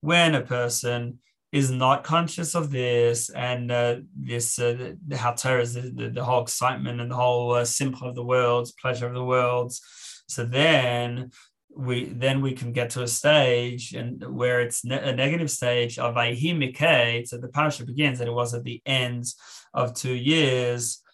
when 0.00 0.34
a 0.34 0.42
person 0.42 1.18
is 1.54 1.70
not 1.70 2.02
conscious 2.02 2.56
of 2.56 2.72
this 2.72 3.30
and 3.30 3.70
uh, 3.70 3.94
this 4.16 4.58
uh, 4.58 4.94
how 5.14 5.30
the, 5.30 5.92
the, 5.94 6.10
the, 6.10 6.24
whole 6.24 6.42
excitement 6.42 7.00
and 7.00 7.12
the 7.12 7.14
whole 7.14 7.52
uh, 7.52 7.64
simple 7.64 8.08
of 8.08 8.16
the 8.16 8.24
worlds, 8.24 8.72
pleasure 8.72 9.06
of 9.06 9.14
the 9.14 9.24
worlds. 9.24 9.80
So 10.26 10.44
then 10.44 11.30
we 11.76 12.06
then 12.06 12.40
we 12.40 12.54
can 12.54 12.72
get 12.72 12.90
to 12.90 13.04
a 13.04 13.06
stage 13.06 13.92
and 13.92 14.36
where 14.36 14.62
it's 14.62 14.84
ne- 14.84 15.08
a 15.10 15.14
negative 15.14 15.48
stage 15.48 15.96
of 15.96 16.16
Ahimike. 16.16 17.28
So 17.28 17.38
the 17.38 17.46
parasha 17.46 17.86
begins 17.86 18.18
and 18.18 18.28
it 18.28 18.32
was 18.32 18.52
at 18.52 18.64
the 18.64 18.82
end 18.84 19.24
of 19.72 19.94
two 19.94 20.14
years, 20.14 21.04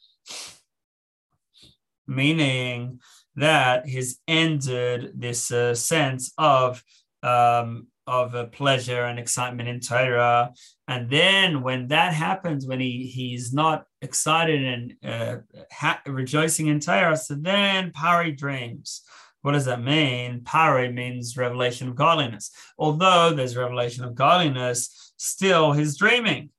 meaning 2.06 3.00
that 3.36 3.86
he's 3.86 4.18
ended 4.26 5.12
this 5.20 5.52
uh, 5.52 5.74
sense 5.74 6.32
of 6.38 6.82
um, 7.22 7.88
of 8.06 8.34
uh, 8.34 8.46
pleasure 8.46 9.04
and 9.04 9.18
excitement 9.18 9.68
in 9.68 9.80
Torah. 9.80 10.52
And 10.88 11.08
then 11.10 11.62
when 11.62 11.88
that 11.88 12.12
happens, 12.12 12.66
when 12.66 12.80
he 12.80 13.06
he's 13.06 13.52
not 13.52 13.84
excited 14.02 14.62
and 14.64 14.94
uh, 15.04 15.36
ha- 15.72 16.02
rejoicing 16.06 16.66
in 16.68 16.80
Torah, 16.80 17.16
so 17.16 17.34
then 17.34 17.92
Pari 17.92 18.32
dreams. 18.32 19.02
What 19.42 19.52
does 19.52 19.64
that 19.64 19.82
mean? 19.82 20.42
Pari 20.44 20.92
means 20.92 21.36
revelation 21.36 21.88
of 21.88 21.94
godliness. 21.94 22.50
Although 22.76 23.32
there's 23.32 23.56
revelation 23.56 24.04
of 24.04 24.14
godliness, 24.14 25.12
still 25.16 25.72
he's 25.72 25.96
dreaming 25.96 26.50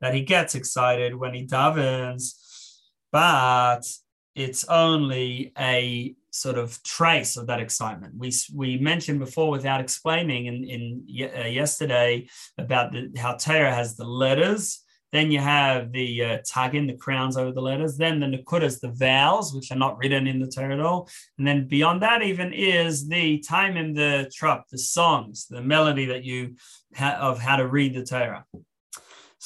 that 0.00 0.14
he 0.14 0.22
gets 0.22 0.54
excited 0.54 1.14
when 1.14 1.32
he 1.34 1.46
davens, 1.46 2.34
but 3.10 3.82
it's 4.34 4.64
only 4.64 5.52
a 5.58 6.14
sort 6.44 6.58
of 6.58 6.68
trace 6.82 7.36
of 7.36 7.46
that 7.46 7.60
excitement. 7.60 8.12
We 8.16 8.30
we 8.54 8.78
mentioned 8.78 9.18
before 9.18 9.50
without 9.50 9.80
explaining 9.80 10.46
in 10.50 10.56
in 10.74 10.82
uh, 11.36 11.48
yesterday 11.62 12.10
about 12.58 12.92
the, 12.92 13.02
how 13.22 13.32
Torah 13.34 13.74
has 13.74 13.96
the 13.96 14.08
letters, 14.24 14.64
Then 15.12 15.30
you 15.30 15.38
have 15.38 15.92
the 15.92 16.24
uh, 16.24 16.38
tagin, 16.38 16.86
the 16.88 16.96
crowns 16.96 17.36
over 17.36 17.52
the 17.52 17.60
letters. 17.60 17.96
Then 17.96 18.20
the 18.20 18.26
nakudas, 18.26 18.80
the 18.80 18.90
vowels, 18.90 19.54
which 19.54 19.70
are 19.70 19.76
not 19.76 19.96
written 19.98 20.26
in 20.26 20.40
the 20.40 20.48
Torah 20.48 20.74
at 20.74 20.80
all. 20.80 21.08
And 21.38 21.46
then 21.46 21.68
beyond 21.68 22.02
that, 22.02 22.22
even 22.22 22.52
is 22.52 23.08
the 23.08 23.42
taamim 23.48 23.94
the 23.94 24.30
trop, 24.36 24.68
the 24.70 24.78
songs, 24.78 25.46
the 25.48 25.62
melody 25.62 26.06
that 26.06 26.24
you 26.24 26.56
ha- 26.94 27.18
of 27.20 27.38
how 27.38 27.56
to 27.56 27.66
read 27.66 27.94
the 27.94 28.04
Torah. 28.04 28.44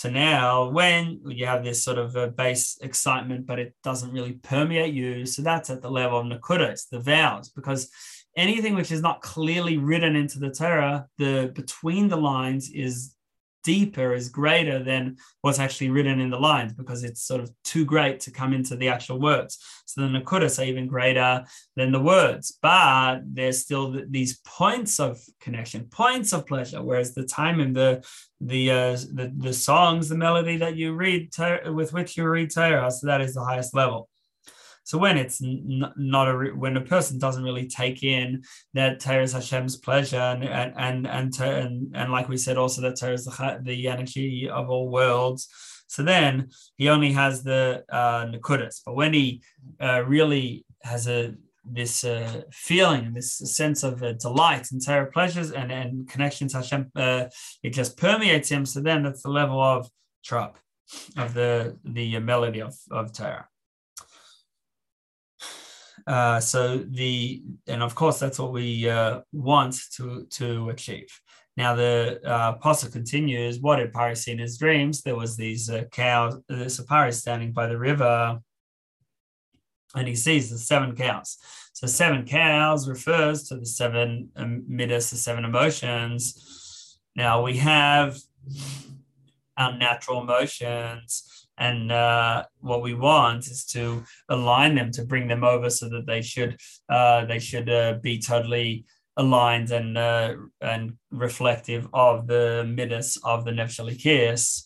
So 0.00 0.08
now, 0.08 0.70
when 0.70 1.20
you 1.26 1.44
have 1.44 1.62
this 1.62 1.84
sort 1.84 1.98
of 1.98 2.16
a 2.16 2.28
base 2.28 2.78
excitement, 2.80 3.46
but 3.46 3.58
it 3.58 3.74
doesn't 3.84 4.10
really 4.10 4.32
permeate 4.32 4.94
you, 4.94 5.26
so 5.26 5.42
that's 5.42 5.68
at 5.68 5.82
the 5.82 5.90
level 5.90 6.18
of 6.18 6.24
nakudas, 6.24 6.88
the 6.88 7.00
vows, 7.00 7.50
because 7.50 7.90
anything 8.34 8.74
which 8.74 8.92
is 8.92 9.02
not 9.02 9.20
clearly 9.20 9.76
written 9.76 10.16
into 10.16 10.38
the 10.38 10.48
Torah, 10.48 11.06
the 11.18 11.52
between 11.54 12.08
the 12.08 12.16
lines 12.16 12.70
is 12.70 13.14
deeper, 13.64 14.12
is 14.12 14.28
greater 14.28 14.82
than 14.82 15.16
what's 15.40 15.58
actually 15.58 15.90
written 15.90 16.20
in 16.20 16.30
the 16.30 16.38
lines 16.38 16.72
because 16.72 17.04
it's 17.04 17.22
sort 17.22 17.40
of 17.40 17.50
too 17.64 17.84
great 17.84 18.20
to 18.20 18.30
come 18.30 18.52
into 18.52 18.76
the 18.76 18.88
actual 18.88 19.20
words. 19.20 19.58
So 19.86 20.02
the 20.02 20.08
nakudas 20.08 20.58
are 20.58 20.66
even 20.66 20.86
greater 20.86 21.44
than 21.76 21.92
the 21.92 22.00
words, 22.00 22.56
but 22.60 23.20
there's 23.24 23.60
still 23.62 23.96
these 24.08 24.40
points 24.44 25.00
of 25.00 25.20
connection, 25.40 25.84
points 25.86 26.32
of 26.32 26.46
pleasure. 26.46 26.82
Whereas 26.82 27.14
the 27.14 27.22
taamim 27.22 27.74
the 27.74 28.04
the 28.40 28.70
uh, 28.70 28.96
the, 29.12 29.32
the 29.36 29.52
songs, 29.52 30.08
the 30.08 30.16
melody 30.16 30.58
that 30.58 30.76
you 30.76 30.94
read 30.94 31.30
with 31.66 31.92
which 31.92 32.16
you 32.16 32.28
read 32.28 32.52
Torah, 32.52 32.90
so 32.90 33.06
that 33.06 33.20
is 33.20 33.34
the 33.34 33.44
highest 33.44 33.74
level. 33.74 34.09
So 34.84 34.98
when 34.98 35.16
it's 35.16 35.42
n- 35.42 35.92
not 35.96 36.28
a 36.28 36.34
when 36.56 36.76
a 36.76 36.80
person 36.80 37.18
doesn't 37.18 37.44
really 37.44 37.68
take 37.68 38.02
in 38.02 38.42
that 38.74 39.00
Torah 39.00 39.30
Hashem's 39.30 39.76
pleasure 39.76 40.16
and 40.16 40.44
and 40.44 40.74
and 40.76 41.06
and, 41.06 41.40
and, 41.40 41.96
and 41.96 42.12
like 42.12 42.28
we 42.28 42.36
said 42.36 42.56
also 42.56 42.82
that 42.82 42.96
Torah 42.96 43.16
the, 43.16 43.60
the 43.62 43.88
energy 43.88 44.48
of 44.48 44.70
all 44.70 44.88
worlds. 44.88 45.48
So 45.86 46.04
then 46.04 46.50
he 46.76 46.88
only 46.88 47.12
has 47.12 47.42
the 47.42 47.84
uh, 47.90 48.26
nakudas. 48.26 48.80
But 48.86 48.94
when 48.94 49.12
he 49.12 49.42
uh, 49.80 50.04
really 50.06 50.64
has 50.82 51.08
a 51.08 51.34
this 51.64 52.04
uh, 52.04 52.42
feeling, 52.50 53.12
this 53.12 53.36
sense 53.36 53.82
of 53.82 54.02
uh, 54.02 54.12
delight 54.14 54.72
and 54.72 54.84
Torah 54.84 55.10
pleasures 55.10 55.52
and, 55.52 55.70
and 55.70 56.08
connection 56.08 56.48
to 56.48 56.56
Hashem, 56.58 56.90
uh, 56.96 57.26
it 57.62 57.70
just 57.70 57.96
permeates 57.96 58.48
him. 58.48 58.64
So 58.64 58.80
then 58.80 59.02
that's 59.02 59.22
the 59.22 59.30
level 59.30 59.60
of 59.60 59.88
trop, 60.24 60.58
of 61.16 61.34
the 61.34 61.76
the 61.84 62.18
melody 62.20 62.60
of, 62.62 62.74
of 62.90 63.12
Torah. 63.12 63.49
Uh, 66.06 66.40
so 66.40 66.78
the 66.78 67.42
and 67.66 67.82
of 67.82 67.94
course 67.94 68.18
that's 68.18 68.38
what 68.38 68.52
we 68.52 68.88
uh, 68.88 69.20
want 69.32 69.76
to 69.92 70.26
to 70.30 70.70
achieve. 70.70 71.08
Now 71.56 71.74
the 71.74 72.20
uh, 72.24 72.54
apostle 72.56 72.90
continues. 72.90 73.60
What 73.60 73.76
did 73.76 73.92
Pari 73.92 74.16
see 74.16 74.32
in 74.32 74.38
his 74.38 74.58
dreams? 74.58 75.02
There 75.02 75.16
was 75.16 75.36
these 75.36 75.68
uh, 75.70 75.84
cows. 75.90 76.38
The 76.48 76.66
Sapari 76.66 77.12
standing 77.12 77.52
by 77.52 77.66
the 77.66 77.78
river, 77.78 78.40
and 79.94 80.08
he 80.08 80.14
sees 80.14 80.50
the 80.50 80.58
seven 80.58 80.96
cows. 80.96 81.36
So 81.72 81.86
seven 81.86 82.26
cows 82.26 82.88
refers 82.88 83.44
to 83.48 83.56
the 83.56 83.66
seven 83.66 84.30
um, 84.36 84.64
midas, 84.68 85.10
the 85.10 85.16
seven 85.16 85.44
emotions. 85.44 86.98
Now 87.16 87.42
we 87.42 87.56
have 87.58 88.18
our 89.56 89.76
natural 89.76 90.22
emotions 90.22 91.39
and 91.60 91.92
uh, 91.92 92.42
what 92.60 92.82
we 92.82 92.94
want 92.94 93.46
is 93.46 93.64
to 93.66 94.02
align 94.30 94.74
them 94.74 94.90
to 94.92 95.04
bring 95.04 95.28
them 95.28 95.44
over 95.44 95.70
so 95.70 95.88
that 95.90 96.06
they 96.06 96.22
should 96.22 96.56
uh, 96.88 97.24
they 97.26 97.38
should 97.38 97.68
uh, 97.68 97.98
be 98.02 98.18
totally 98.18 98.84
aligned 99.16 99.70
and 99.70 99.96
uh, 99.96 100.34
and 100.60 100.94
reflective 101.10 101.86
of 101.92 102.26
the 102.26 102.64
midas 102.66 103.18
of 103.22 103.44
the 103.44 103.52
nefesh 103.52 104.64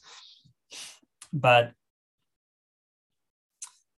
but 1.33 1.73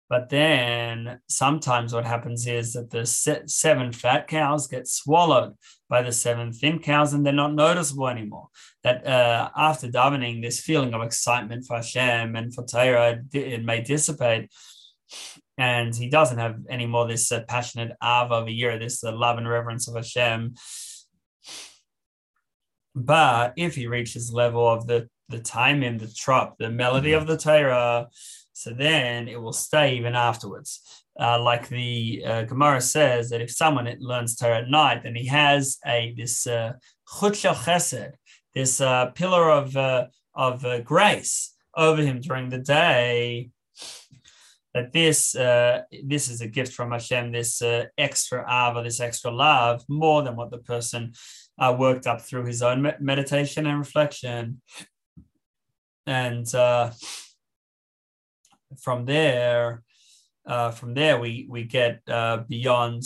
but 0.08 0.28
then 0.28 1.20
sometimes 1.28 1.92
what 1.92 2.04
happens 2.04 2.46
is 2.46 2.74
that 2.74 2.90
the 2.90 3.04
seven 3.04 3.92
fat 3.92 4.28
cows 4.28 4.68
get 4.68 4.86
swallowed 4.86 5.54
by 5.88 6.02
the 6.02 6.12
seven 6.12 6.52
thin 6.52 6.78
cows 6.78 7.12
and 7.12 7.26
they're 7.26 7.32
not 7.32 7.54
noticeable 7.54 8.08
anymore. 8.08 8.48
That 8.84 9.04
uh, 9.04 9.50
after 9.56 9.88
davening, 9.88 10.42
this 10.42 10.60
feeling 10.60 10.94
of 10.94 11.02
excitement 11.02 11.64
for 11.66 11.76
Hashem 11.76 12.36
and 12.36 12.54
for 12.54 12.64
Torah, 12.64 13.20
it 13.32 13.64
may 13.64 13.80
dissipate. 13.80 14.50
And 15.58 15.94
he 15.94 16.08
doesn't 16.08 16.38
have 16.38 16.58
any 16.68 16.86
more 16.86 17.08
this 17.08 17.32
uh, 17.32 17.42
passionate 17.48 17.96
av 18.00 18.30
of 18.30 18.46
a 18.46 18.52
year, 18.52 18.78
this 18.78 19.02
uh, 19.02 19.12
love 19.12 19.38
and 19.38 19.48
reverence 19.48 19.88
of 19.88 19.96
Hashem. 19.96 20.54
But 22.94 23.54
if 23.56 23.74
he 23.74 23.86
reaches 23.86 24.32
level 24.32 24.68
of 24.68 24.86
the 24.86 25.08
the 25.28 25.38
taamim 25.38 25.98
the 25.98 26.08
trop, 26.08 26.56
the 26.58 26.70
melody 26.70 27.12
of 27.12 27.26
the 27.26 27.36
Torah, 27.36 28.08
so 28.52 28.70
then 28.72 29.28
it 29.28 29.40
will 29.40 29.52
stay 29.52 29.96
even 29.96 30.14
afterwards. 30.14 30.80
Uh, 31.20 31.38
like 31.42 31.68
the 31.68 32.22
uh, 32.26 32.42
Gemara 32.42 32.80
says 32.80 33.28
that 33.30 33.42
if 33.42 33.50
someone 33.50 33.94
learns 34.00 34.34
Torah 34.34 34.58
at 34.58 34.68
night, 34.68 35.02
then 35.02 35.14
he 35.14 35.26
has 35.26 35.78
a 35.86 36.14
this 36.16 36.46
uh, 36.46 36.72
chesed, 37.06 38.12
this 38.54 38.80
uh, 38.80 39.06
pillar 39.14 39.50
of 39.50 39.76
uh, 39.76 40.06
of 40.34 40.64
uh, 40.64 40.80
grace 40.80 41.54
over 41.76 42.02
him 42.02 42.20
during 42.20 42.48
the 42.48 42.58
day. 42.58 43.50
That 44.72 44.92
this 44.92 45.34
uh, 45.34 45.82
this 46.04 46.28
is 46.28 46.40
a 46.40 46.48
gift 46.48 46.72
from 46.72 46.92
Hashem, 46.92 47.32
this 47.32 47.62
extra 47.96 48.40
ava, 48.48 48.82
this 48.82 49.00
extra 49.00 49.30
love, 49.30 49.84
more 49.88 50.22
than 50.22 50.36
what 50.36 50.50
the 50.50 50.58
person 50.58 51.12
worked 51.78 52.06
up 52.06 52.20
through 52.20 52.44
his 52.44 52.62
own 52.62 52.90
meditation 53.00 53.66
and 53.66 53.78
reflection. 53.78 54.60
And 56.06 56.46
from 58.78 59.04
there, 59.04 59.82
uh, 60.46 60.70
from 60.70 60.94
there 60.94 61.18
we 61.18 61.46
we 61.48 61.64
get 61.64 62.00
uh, 62.08 62.38
beyond 62.48 63.02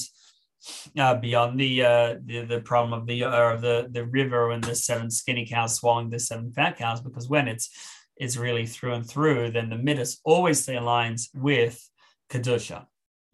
uh, 0.99 1.14
beyond 1.14 1.59
the, 1.59 1.85
uh, 1.85 2.14
the 2.25 2.45
the 2.45 2.61
problem 2.61 2.92
of 2.92 3.07
the 3.07 3.25
uh, 3.25 3.57
the 3.57 3.88
the 3.90 4.04
river 4.04 4.50
and 4.50 4.62
the 4.62 4.75
seven 4.75 5.11
skinny 5.11 5.47
cows 5.47 5.76
swallowing 5.76 6.11
the 6.11 6.19
seven 6.19 6.52
fat 6.52 6.76
cows 6.76 7.00
because 7.00 7.28
when 7.28 7.49
it's 7.49 7.71
it's 8.16 8.37
really 8.37 8.66
through 8.66 8.92
and 8.92 9.09
through, 9.09 9.50
then 9.50 9.71
the 9.71 9.78
midas 9.78 10.21
always 10.25 10.66
aligns 10.66 11.28
with 11.35 11.88
kedusha. 12.30 12.87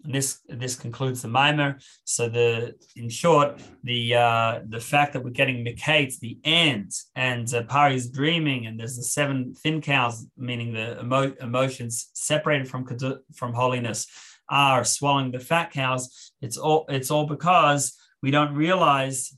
This 0.02 0.40
this 0.48 0.76
concludes 0.76 1.22
the 1.22 1.28
mimer. 1.28 1.78
So 2.04 2.28
the 2.28 2.74
in 2.94 3.08
short, 3.08 3.60
the 3.82 4.14
uh, 4.14 4.60
the 4.68 4.80
fact 4.80 5.12
that 5.12 5.24
we're 5.24 5.30
getting 5.30 5.64
Mikeitz, 5.64 6.18
the 6.18 6.38
end, 6.44 6.92
and 7.14 7.52
uh, 7.52 7.64
Pari's 7.64 8.08
dreaming, 8.08 8.66
and 8.66 8.78
there's 8.78 8.96
the 8.96 9.02
seven 9.02 9.54
thin 9.54 9.80
cows, 9.80 10.26
meaning 10.36 10.72
the 10.72 11.00
emo- 11.00 11.34
emotions 11.40 12.10
separated 12.14 12.68
from 12.68 12.86
from 13.34 13.52
holiness, 13.52 14.06
are 14.48 14.84
swallowing 14.84 15.32
the 15.32 15.40
fat 15.40 15.72
cows. 15.72 16.32
It's 16.40 16.56
all 16.56 16.84
it's 16.88 17.10
all 17.10 17.26
because 17.26 17.96
we 18.22 18.30
don't 18.30 18.54
realize, 18.54 19.36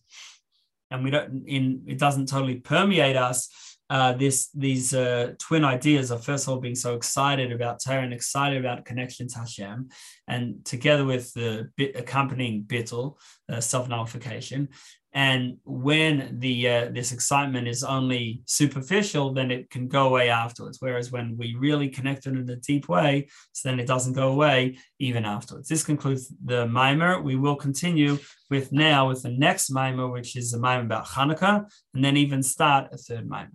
and 0.90 1.04
we 1.04 1.10
don't 1.10 1.46
in 1.46 1.82
it 1.86 1.98
doesn't 1.98 2.28
totally 2.28 2.56
permeate 2.56 3.16
us 3.16 3.48
uh, 3.90 4.12
this 4.12 4.50
these 4.54 4.92
uh, 4.92 5.32
twin 5.38 5.64
ideas 5.64 6.10
of 6.10 6.22
first 6.22 6.46
of 6.46 6.52
all 6.52 6.60
being 6.60 6.74
so 6.74 6.94
excited 6.94 7.50
about 7.52 7.82
Torah 7.82 8.02
and 8.02 8.12
excited 8.12 8.58
about 8.58 8.84
connection 8.84 9.28
to 9.28 9.38
Hashem, 9.38 9.88
and 10.26 10.62
together 10.64 11.06
with 11.06 11.32
the 11.32 11.70
bit 11.76 11.96
accompanying 11.96 12.64
bittul, 12.64 13.16
uh, 13.48 13.60
self 13.60 13.88
nullification. 13.88 14.68
And 15.14 15.56
when 15.64 16.38
the 16.38 16.68
uh, 16.68 16.88
this 16.92 17.12
excitement 17.12 17.66
is 17.66 17.82
only 17.82 18.42
superficial, 18.44 19.32
then 19.32 19.50
it 19.50 19.70
can 19.70 19.88
go 19.88 20.08
away 20.08 20.28
afterwards. 20.28 20.78
Whereas 20.80 21.10
when 21.10 21.36
we 21.38 21.54
really 21.58 21.88
connect 21.88 22.26
it 22.26 22.34
in 22.34 22.48
a 22.50 22.56
deep 22.56 22.88
way, 22.88 23.28
so 23.52 23.68
then 23.68 23.80
it 23.80 23.86
doesn't 23.86 24.12
go 24.12 24.28
away 24.28 24.78
even 24.98 25.24
afterwards. 25.24 25.68
This 25.68 25.82
concludes 25.82 26.32
the 26.44 26.66
mimer. 26.66 27.22
We 27.22 27.36
will 27.36 27.56
continue 27.56 28.18
with 28.50 28.70
now 28.70 29.08
with 29.08 29.22
the 29.22 29.30
next 29.30 29.70
mimer, 29.70 30.08
which 30.08 30.36
is 30.36 30.50
the 30.50 30.58
mimer 30.58 30.84
about 30.84 31.06
Hanukkah, 31.06 31.66
and 31.94 32.04
then 32.04 32.16
even 32.18 32.42
start 32.42 32.92
a 32.92 32.98
third 32.98 33.26
mimer. 33.26 33.52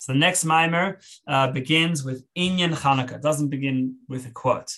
So 0.00 0.12
the 0.12 0.18
next 0.18 0.44
mimer 0.44 0.98
uh, 1.28 1.52
begins 1.52 2.04
with 2.04 2.24
Inyan 2.36 2.74
Hanukkah. 2.74 3.16
It 3.16 3.22
doesn't 3.22 3.50
begin 3.50 3.96
with 4.08 4.26
a 4.26 4.30
quote. 4.30 4.72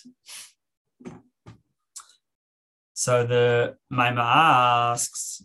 So 3.03 3.25
the 3.27 3.75
mimer 3.89 4.21
asks, 4.21 5.43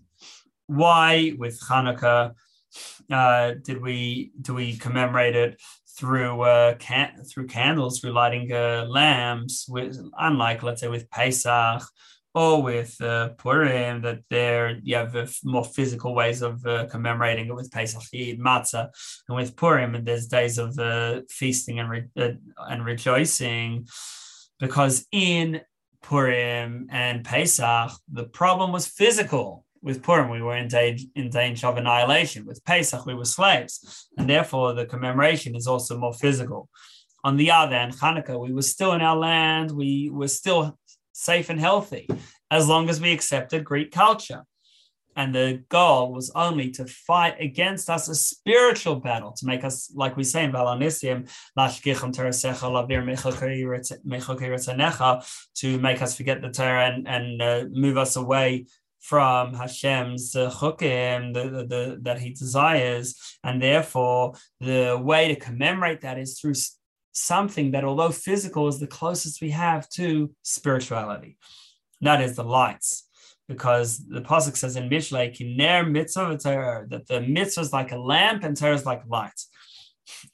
why 0.69 1.33
with 1.37 1.59
Hanukkah 1.69 2.35
uh, 3.11 3.55
did 3.65 3.83
we 3.83 4.31
do 4.41 4.55
we 4.55 4.77
commemorate 4.77 5.35
it 5.35 5.61
through 5.99 6.43
uh, 6.43 6.75
can- 6.77 7.25
through 7.29 7.49
candles, 7.49 7.99
through 7.99 8.13
lighting 8.13 8.53
uh, 8.53 8.87
lamps, 8.89 9.67
with 9.69 9.99
unlike 10.17 10.63
let's 10.63 10.83
say 10.83 10.87
with 10.87 11.11
Pesach 11.11 11.83
or 12.33 12.63
with 12.63 12.95
uh, 13.01 13.31
Purim, 13.43 14.03
that 14.03 14.21
there 14.31 14.79
you 14.85 14.95
have 14.95 15.17
more 15.43 15.65
physical 15.65 16.15
ways 16.15 16.43
of 16.43 16.65
uh, 16.65 16.87
commemorating 16.87 17.47
it 17.49 17.57
with 17.57 17.73
Pesach, 17.73 18.05
Eid, 18.15 18.39
Matzah, 18.39 18.87
and 19.29 19.37
with 19.37 19.57
Purim, 19.57 19.97
and 19.97 20.07
there's 20.07 20.29
days 20.29 20.59
of 20.59 20.79
uh, 20.79 21.23
feasting 21.29 21.81
and 21.81 21.91
re- 21.91 22.13
uh, 22.17 22.35
and 22.71 22.85
rejoicing, 22.85 23.89
because 24.61 25.07
in 25.11 25.61
Purim 26.03 26.89
and 26.91 27.25
Pesach, 27.25 27.91
the 28.11 28.25
problem 28.25 28.73
was 28.73 28.87
physical 28.87 29.65
with 29.83 30.03
Purim, 30.03 30.31
we 30.31 30.43
were 30.43 30.57
in 30.57 30.69
danger, 30.69 31.07
in 31.15 31.31
danger 31.31 31.67
of 31.67 31.77
annihilation. 31.77 32.45
With 32.45 32.65
Pesach, 32.65 33.07
we 33.07 33.15
were 33.15 33.25
slaves. 33.25 34.09
And 34.17 34.29
therefore, 34.29 34.75
the 34.75 34.87
commemoration 34.87 35.55
is 35.55 35.67
also 35.67 35.99
more 35.99 36.15
physical. 36.15 36.69
On 37.25 37.37
the 37.37 37.51
other 37.51 37.77
hand, 37.77 37.95
Hanukkah, 37.95 38.41
we 38.41 38.53
were 38.53 38.63
still 38.63 38.93
in 38.93 39.01
our 39.01 39.17
land. 39.17 39.71
We 39.71 40.11
were 40.11 40.29
still 40.29 40.79
safe 41.13 41.51
and 41.51 41.61
healthy 41.61 42.09
as 42.51 42.69
long 42.69 42.89
as 42.89 43.01
we 43.01 43.13
accepted 43.13 43.65
Greek 43.65 43.91
culture. 43.91 44.43
And 45.19 45.35
the 45.35 45.65
goal 45.69 46.13
was 46.13 46.31
only 46.37 46.71
to 46.71 46.87
fight 46.87 47.35
against 47.41 47.91
us 47.91 48.09
a 48.09 48.15
spiritual 48.15 48.95
battle, 48.95 49.33
to 49.33 49.47
make 49.47 49.65
us, 49.65 49.93
like 49.93 50.17
we 50.17 50.23
say 50.23 50.45
in 50.45 50.53
Balanisim, 50.53 51.29
to 55.57 55.79
make 55.81 56.03
us 56.03 56.17
forget 56.17 56.41
the 56.41 56.51
Torah 56.51 56.87
and, 56.87 57.09
and 57.09 57.43
uh, 57.43 57.65
move 57.73 57.99
us 57.99 58.15
away 58.15 58.67
from 59.01 59.55
Hashem's 59.55 60.37
uh, 60.37 60.53
chukim 60.53 61.35
the, 61.35 61.51
the, 61.51 61.65
the, 61.67 61.99
that 62.03 62.21
he 62.21 62.31
desires. 62.31 63.17
And 63.43 63.61
therefore, 63.61 64.35
the 64.61 64.97
way 65.03 65.35
to 65.35 65.41
commemorate 65.41 66.03
that 66.03 66.19
is 66.19 66.39
through 66.39 66.55
something 67.11 67.73
that, 67.73 67.83
although 67.83 68.13
physical, 68.13 68.69
is 68.69 68.79
the 68.79 68.87
closest 68.87 69.41
we 69.41 69.51
have 69.51 69.89
to 69.91 70.31
spirituality. 70.45 71.39
That 72.03 72.21
is 72.21 72.37
the 72.37 72.45
lights 72.45 73.08
because 73.49 74.07
the 74.07 74.21
pasuk 74.21 74.57
says 74.57 74.77
in 74.77 74.89
Mishlei, 74.91 75.35
"Ki 75.35 75.57
ner 75.57 75.85
mitzvah 75.85 76.39
that 76.91 77.07
the 77.07 77.21
mitzvah 77.23 77.63
is 77.63 77.73
like 77.73 77.93
a 77.93 77.99
lamp 77.99 78.45
and 78.45 78.57
Torah 78.57 78.75
is 78.75 78.87
like 78.87 79.03
light." 79.07 79.41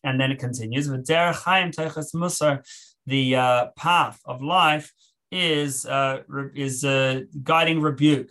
And 0.03 0.21
then 0.21 0.31
it 0.31 0.39
continues 0.39 0.89
with 0.89 1.07
derech 1.07 1.43
chaim 1.43 1.71
musar, 1.71 2.65
the 3.07 3.37
uh, 3.37 3.67
path 3.77 4.21
of 4.25 4.43
life 4.43 4.93
is 5.31 5.87
uh, 5.87 6.23
is 6.55 6.85
uh, 6.85 7.23
guiding 7.43 7.81
rebuke. 7.81 8.31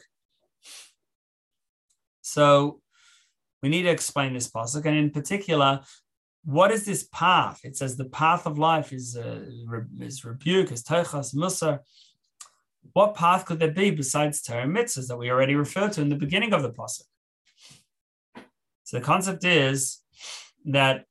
So 2.22 2.82
we 3.62 3.70
need 3.70 3.84
to 3.84 3.90
explain 3.90 4.34
this 4.34 4.50
pasuk, 4.50 4.86
and 4.86 4.98
in 4.98 5.12
particular, 5.12 5.82
what 6.44 6.72
is 6.72 6.86
this 6.86 7.08
path? 7.12 7.62
It 7.64 7.78
says 7.78 7.96
the 7.96 8.06
path 8.06 8.46
of 8.46 8.58
life 8.58 8.92
is 8.92 9.16
uh, 9.16 9.42
is 10.00 10.26
rebuke, 10.26 10.72
is 10.72 10.84
teichas 10.84 11.36
musar. 11.36 11.80
What 12.92 13.16
path 13.16 13.46
could 13.46 13.60
there 13.60 13.72
be 13.72 13.92
besides 13.92 14.42
Torah 14.42 14.66
mitzvahs 14.66 15.08
that 15.08 15.18
we 15.18 15.32
already 15.32 15.56
referred 15.56 15.94
to 15.94 16.02
in 16.02 16.10
the 16.10 16.16
beginning 16.16 16.54
of 16.54 16.62
the 16.62 16.70
pasuk? 16.72 17.04
So 18.84 18.98
the 18.98 19.02
concept 19.02 19.46
is 19.46 20.00
that 20.66 21.06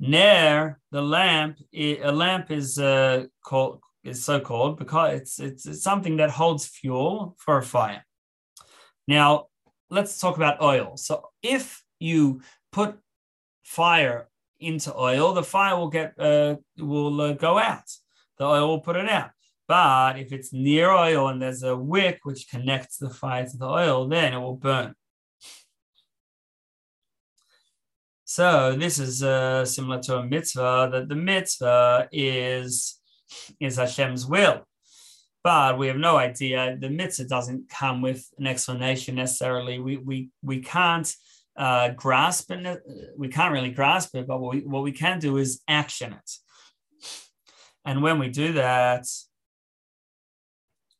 ner, 0.00 0.80
the 0.90 1.02
lamp, 1.02 1.58
a 1.72 2.10
lamp 2.10 2.50
is 2.50 2.78
uh, 2.78 3.26
called 3.44 3.80
is 4.04 4.24
so 4.24 4.40
called 4.40 4.78
because 4.78 5.14
it's, 5.14 5.40
it's 5.40 5.66
it's 5.66 5.82
something 5.82 6.16
that 6.16 6.30
holds 6.30 6.66
fuel 6.66 7.36
for 7.38 7.58
a 7.58 7.62
fire. 7.62 8.04
Now 9.06 9.46
let's 9.90 10.20
talk 10.20 10.36
about 10.36 10.62
oil. 10.62 10.96
So 10.96 11.28
if 11.42 11.82
you 11.98 12.40
put 12.72 12.98
fire 13.62 14.28
into 14.60 14.94
oil, 14.96 15.32
the 15.32 15.42
fire 15.42 15.76
will 15.76 15.90
get 15.90 16.18
uh, 16.18 16.56
will 16.78 17.20
uh, 17.20 17.32
go 17.32 17.58
out. 17.58 17.90
The 18.38 18.44
oil 18.44 18.68
will 18.68 18.80
put 18.80 18.96
it 18.96 19.08
out. 19.08 19.30
But 19.68 20.18
if 20.18 20.32
it's 20.32 20.52
near 20.52 20.90
oil 20.90 21.28
and 21.28 21.40
there's 21.42 21.62
a 21.62 21.76
wick 21.76 22.20
which 22.22 22.48
connects 22.48 22.96
the 22.96 23.10
fire 23.10 23.46
to 23.46 23.56
the 23.56 23.66
oil, 23.66 24.08
then 24.08 24.32
it 24.32 24.38
will 24.38 24.56
burn. 24.56 24.94
So 28.24 28.74
this 28.76 28.98
is 28.98 29.22
uh, 29.22 29.66
similar 29.66 30.00
to 30.02 30.18
a 30.18 30.26
mitzvah, 30.26 30.88
that 30.92 31.08
the 31.08 31.14
mitzvah 31.14 32.08
is, 32.10 32.98
is 33.60 33.76
Hashem's 33.76 34.26
will. 34.26 34.66
But 35.44 35.78
we 35.78 35.86
have 35.88 35.96
no 35.96 36.16
idea. 36.16 36.76
The 36.80 36.90
mitzvah 36.90 37.24
doesn't 37.24 37.68
come 37.68 38.00
with 38.00 38.26
an 38.38 38.46
explanation 38.46 39.16
necessarily. 39.16 39.78
We, 39.78 39.98
we, 39.98 40.30
we 40.42 40.60
can't 40.60 41.14
uh, 41.56 41.90
grasp 41.90 42.50
it. 42.50 42.82
We 43.16 43.28
can't 43.28 43.52
really 43.52 43.70
grasp 43.70 44.14
it, 44.14 44.26
but 44.26 44.40
what 44.40 44.54
we, 44.54 44.60
what 44.60 44.82
we 44.82 44.92
can 44.92 45.18
do 45.18 45.36
is 45.36 45.60
action 45.68 46.14
it. 46.14 46.30
And 47.84 48.02
when 48.02 48.18
we 48.18 48.28
do 48.28 48.54
that, 48.54 49.06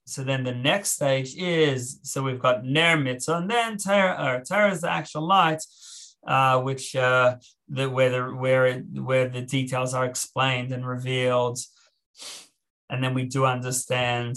so 0.08 0.24
then 0.24 0.42
the 0.42 0.54
next 0.54 0.92
stage 0.92 1.34
is 1.36 2.00
so 2.02 2.22
we've 2.22 2.38
got 2.38 2.64
ner 2.64 2.96
mitzvah, 2.96 3.36
and 3.36 3.50
then 3.50 3.76
Torah, 3.76 4.42
Torah 4.48 4.72
is 4.72 4.80
the 4.80 4.90
actual 4.90 5.26
light, 5.26 5.62
uh, 6.26 6.60
which 6.60 6.96
uh, 6.96 7.36
the 7.68 7.90
where 7.90 8.08
the 8.08 8.22
where 8.34 8.66
it, 8.66 8.84
where 8.94 9.28
the 9.28 9.42
details 9.42 9.92
are 9.92 10.06
explained 10.06 10.72
and 10.72 10.88
revealed, 10.88 11.58
and 12.88 13.04
then 13.04 13.12
we 13.12 13.26
do 13.26 13.44
understand. 13.44 14.36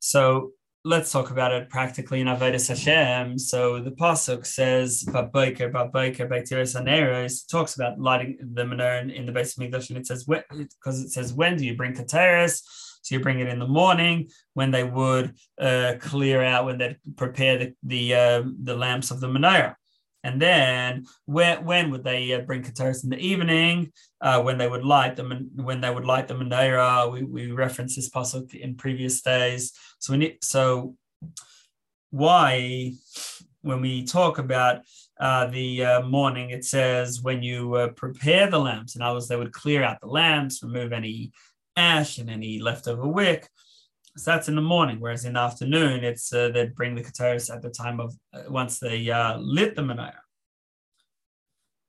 So 0.00 0.50
let's 0.84 1.10
talk 1.10 1.30
about 1.30 1.52
it 1.52 1.70
practically 1.70 2.20
in 2.20 2.26
Avodas 2.26 2.68
Hashem. 2.68 3.38
So 3.38 3.80
the 3.80 3.92
pasuk 3.92 4.44
says, 4.44 5.02
"Babayker, 5.08 5.72
babayker, 5.72 6.28
baitiris 6.28 6.78
aneros." 6.78 7.48
Talks 7.50 7.74
about 7.74 7.98
lighting 7.98 8.36
the 8.52 8.64
menorah 8.64 9.10
in 9.10 9.24
the 9.24 9.32
Beis 9.32 9.56
of 9.56 9.64
Mikdash, 9.64 9.88
and 9.88 9.96
it 9.96 10.06
says 10.06 10.26
because 10.26 11.00
it 11.00 11.10
says, 11.10 11.32
"When 11.32 11.56
do 11.56 11.64
you 11.64 11.74
bring 11.74 11.94
kateris?" 11.94 12.60
So 13.04 13.14
you 13.14 13.20
bring 13.20 13.40
it 13.40 13.48
in 13.48 13.58
the 13.58 13.68
morning 13.68 14.30
when 14.54 14.70
they 14.70 14.82
would 14.82 15.34
uh, 15.60 15.94
clear 16.00 16.42
out, 16.42 16.64
when 16.64 16.78
they 16.78 16.96
prepare 17.16 17.58
the 17.58 17.74
the, 17.82 18.14
uh, 18.14 18.42
the 18.62 18.74
lamps 18.74 19.10
of 19.10 19.20
the 19.20 19.28
menorah. 19.28 19.74
And 20.24 20.40
then 20.40 21.04
when, 21.26 21.66
when 21.66 21.90
would 21.90 22.02
they 22.02 22.32
uh, 22.32 22.40
bring 22.40 22.62
Keteris 22.62 23.04
in 23.04 23.10
the 23.10 23.18
evening? 23.18 23.92
Uh, 24.22 24.40
when 24.40 24.56
they 24.56 24.66
would 24.66 24.82
light 24.82 25.16
them, 25.16 25.50
when 25.54 25.82
they 25.82 25.90
would 25.90 26.06
light 26.06 26.28
the 26.28 26.34
menorah. 26.34 27.12
We, 27.12 27.24
we 27.24 27.52
referenced 27.52 27.96
this 27.96 28.08
pasuk 28.08 28.54
in 28.54 28.74
previous 28.74 29.20
days. 29.20 29.72
So 29.98 30.14
we 30.14 30.18
need, 30.18 30.38
so 30.42 30.96
why 32.10 32.94
when 33.60 33.82
we 33.82 34.04
talk 34.04 34.38
about 34.38 34.80
uh, 35.20 35.46
the 35.48 35.84
uh, 35.84 36.02
morning, 36.02 36.50
it 36.50 36.64
says 36.64 37.20
when 37.20 37.42
you 37.42 37.74
uh, 37.74 37.88
prepare 37.88 38.48
the 38.48 38.58
lamps. 38.58 38.96
In 38.96 39.02
other 39.02 39.16
words, 39.16 39.28
they 39.28 39.36
would 39.36 39.52
clear 39.52 39.82
out 39.82 40.00
the 40.00 40.06
lamps, 40.06 40.62
remove 40.62 40.92
any 40.92 41.32
ash 41.76 42.18
and 42.18 42.30
any 42.30 42.58
leftover 42.58 43.06
wick. 43.06 43.48
So 44.16 44.30
that's 44.30 44.48
in 44.48 44.54
the 44.54 44.62
morning, 44.62 45.00
whereas 45.00 45.24
in 45.24 45.32
the 45.32 45.40
afternoon, 45.40 46.04
it's 46.04 46.32
uh, 46.32 46.50
they'd 46.50 46.74
bring 46.74 46.94
the 46.94 47.02
kataris 47.02 47.52
at 47.52 47.62
the 47.62 47.70
time 47.70 47.98
of 47.98 48.14
uh, 48.32 48.42
once 48.48 48.78
they 48.78 49.10
uh, 49.10 49.38
lit 49.38 49.74
the 49.74 49.82
menorah. 49.82 50.12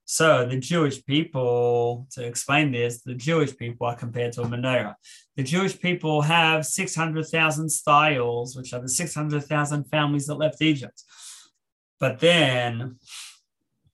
So 0.06 0.46
the 0.46 0.58
Jewish 0.58 1.04
people, 1.04 2.06
to 2.12 2.24
explain 2.24 2.70
this, 2.70 3.02
the 3.02 3.14
Jewish 3.14 3.56
people 3.56 3.88
are 3.88 3.96
compared 3.96 4.32
to 4.34 4.42
a 4.42 4.46
menorah. 4.46 4.94
The 5.36 5.42
Jewish 5.42 5.78
people 5.78 6.22
have 6.22 6.64
600,000 6.64 7.68
styles, 7.68 8.56
which 8.56 8.72
are 8.72 8.80
the 8.80 8.88
600,000 8.88 9.84
families 9.84 10.26
that 10.26 10.36
left 10.36 10.62
Egypt. 10.62 11.02
But 11.98 12.20
then, 12.20 12.98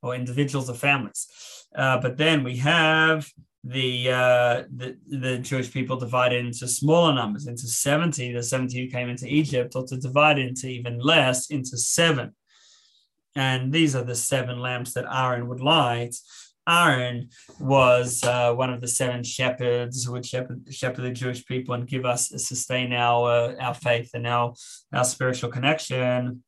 or 0.02 0.14
individuals 0.14 0.68
or 0.68 0.74
families. 0.74 1.28
Uh, 1.74 1.98
but 1.98 2.18
then 2.18 2.44
we 2.44 2.57
have 2.59 3.26
the, 3.64 4.11
uh, 4.11 4.62
the 4.75 4.96
the 5.07 5.38
Jewish 5.38 5.72
people 5.72 5.96
divided 5.96 6.44
into 6.44 6.66
smaller 6.66 7.14
numbers, 7.14 7.46
into 7.46 7.68
70, 7.68 8.33
the 8.33 8.42
70 8.42 8.85
who 8.85 8.90
came 8.90 9.09
into 9.09 9.27
Egypt, 9.27 9.75
or 9.77 9.85
to 9.87 9.96
divide 9.96 10.38
into 10.38 10.66
even 10.66 10.98
less, 10.98 11.51
into 11.51 11.77
seven. 11.77 12.35
And 13.37 13.72
these 13.72 13.94
are 13.94 14.05
the 14.05 14.14
seven 14.14 14.59
lamps 14.59 14.94
that 14.94 15.07
Aaron 15.11 15.48
would 15.48 15.61
light. 15.61 16.14
Aaron 16.68 17.29
was 17.59 18.22
uh, 18.22 18.53
one 18.53 18.72
of 18.72 18.81
the 18.81 18.88
seven 18.88 19.25
shepherds 19.25 20.05
who 20.05 20.12
would 20.12 20.27
shepherd, 20.27 20.62
shepherd 20.70 21.03
the 21.03 21.11
Jewish 21.11 21.44
people 21.44 21.75
and 21.75 21.88
give 21.88 22.05
us, 22.05 22.29
sustain 22.29 22.92
our, 22.92 23.29
uh, 23.29 23.55
our 23.61 23.75
faith 23.75 24.11
and 24.14 24.27
our, 24.27 24.55
our 24.92 25.05
spiritual 25.05 25.51
connection 25.51 26.42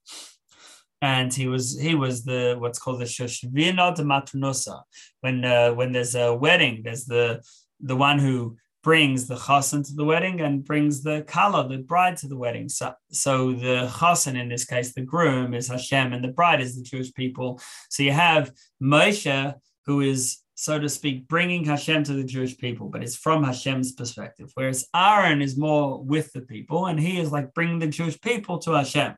and 1.05 1.35
he 1.35 1.47
was 1.47 1.79
he 1.79 1.95
was 1.95 2.25
the 2.25 2.57
what's 2.59 2.79
called 2.79 3.01
the 3.01 3.05
shoshvina 3.05 3.95
de 3.95 4.03
matunosa. 4.03 4.81
When 5.21 5.45
uh, 5.45 5.73
when 5.75 5.93
there's 5.93 6.15
a 6.15 6.35
wedding, 6.35 6.81
there's 6.83 7.05
the 7.05 7.43
the 7.81 7.97
one 7.97 8.19
who 8.19 8.57
brings 8.83 9.27
the 9.27 9.37
chassan 9.37 9.87
to 9.87 9.95
the 9.95 10.05
wedding 10.05 10.41
and 10.41 10.65
brings 10.65 11.03
the 11.03 11.25
kala, 11.27 11.69
the 11.69 11.79
bride, 11.79 12.17
to 12.19 12.29
the 12.29 12.37
wedding. 12.37 12.69
So, 12.69 12.93
so 13.11 13.53
the 13.53 13.91
chassan 13.99 14.39
in 14.39 14.49
this 14.49 14.65
case, 14.65 14.93
the 14.95 15.03
groom 15.03 15.53
is 15.55 15.69
Hashem, 15.69 16.13
and 16.13 16.25
the 16.25 16.37
bride 16.39 16.61
is 16.61 16.77
the 16.77 16.83
Jewish 16.83 17.13
people. 17.13 17.61
So 17.91 18.03
you 18.03 18.13
have 18.13 18.53
Moshe, 18.83 19.55
who 19.87 20.01
is 20.01 20.39
so 20.55 20.79
to 20.79 20.89
speak, 20.89 21.27
bringing 21.29 21.65
Hashem 21.65 22.05
to 22.05 22.13
the 22.15 22.25
Jewish 22.25 22.57
people, 22.57 22.89
but 22.89 23.03
it's 23.03 23.17
from 23.17 23.43
Hashem's 23.43 23.93
perspective. 23.93 24.51
Whereas 24.55 24.87
Aaron 24.95 25.43
is 25.43 25.59
more 25.59 26.03
with 26.03 26.33
the 26.33 26.43
people, 26.43 26.87
and 26.87 26.99
he 26.99 27.19
is 27.19 27.33
like 27.33 27.53
bringing 27.53 27.81
the 27.81 27.89
Jewish 27.89 28.19
people 28.21 28.59
to 28.61 28.73
Hashem. 28.73 29.15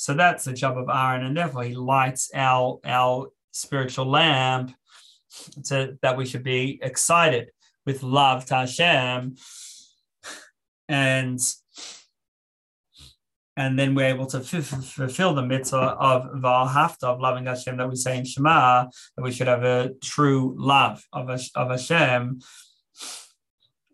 So 0.00 0.14
that's 0.14 0.46
the 0.46 0.54
job 0.54 0.78
of 0.78 0.88
Aaron, 0.88 1.26
and 1.26 1.36
therefore 1.36 1.62
he 1.62 1.74
lights 1.74 2.30
our 2.34 2.80
our 2.86 3.28
spiritual 3.50 4.06
lamp 4.06 4.74
to 5.64 5.98
that 6.00 6.16
we 6.16 6.24
should 6.24 6.42
be 6.42 6.78
excited 6.82 7.50
with 7.84 8.02
love 8.02 8.46
to 8.46 8.54
Hashem, 8.54 9.36
and 10.88 11.38
and 13.58 13.78
then 13.78 13.94
we're 13.94 14.06
able 14.06 14.24
to 14.28 14.38
f- 14.38 14.84
fulfill 14.84 15.34
the 15.34 15.42
mitzvah 15.42 15.76
of 15.76 16.30
Valhafta, 16.32 17.04
of 17.04 17.20
loving 17.20 17.44
Hashem 17.44 17.76
that 17.76 17.90
we 17.90 17.96
say 17.96 18.16
in 18.16 18.24
Shema, 18.24 18.86
that 18.86 19.22
we 19.22 19.32
should 19.32 19.48
have 19.48 19.64
a 19.64 19.90
true 20.02 20.54
love 20.56 21.04
of, 21.12 21.28
of 21.28 21.70
Hashem. 21.70 22.40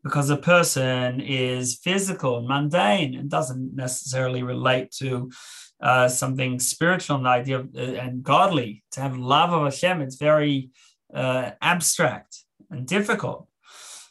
Because 0.05 0.31
a 0.31 0.37
person 0.37 1.21
is 1.21 1.81
physical 1.83 2.39
and 2.39 2.47
mundane 2.47 3.17
and 3.17 3.29
doesn't 3.29 3.75
necessarily 3.75 4.45
relate 4.45 4.93
to 4.99 5.33
uh, 5.81 6.09
something 6.09 6.59
spiritual, 6.59 7.19
the 7.19 7.29
idea 7.29 7.61
of 7.61 7.69
uh, 7.77 7.81
and 7.81 8.23
godly. 8.23 8.83
To 8.93 9.01
have 9.01 9.17
love 9.17 9.53
of 9.53 9.65
Hashem, 9.65 10.01
it's 10.01 10.17
very 10.17 10.71
uh, 11.13 11.51
abstract 11.61 12.45
and 12.71 12.87
difficult. 12.87 13.49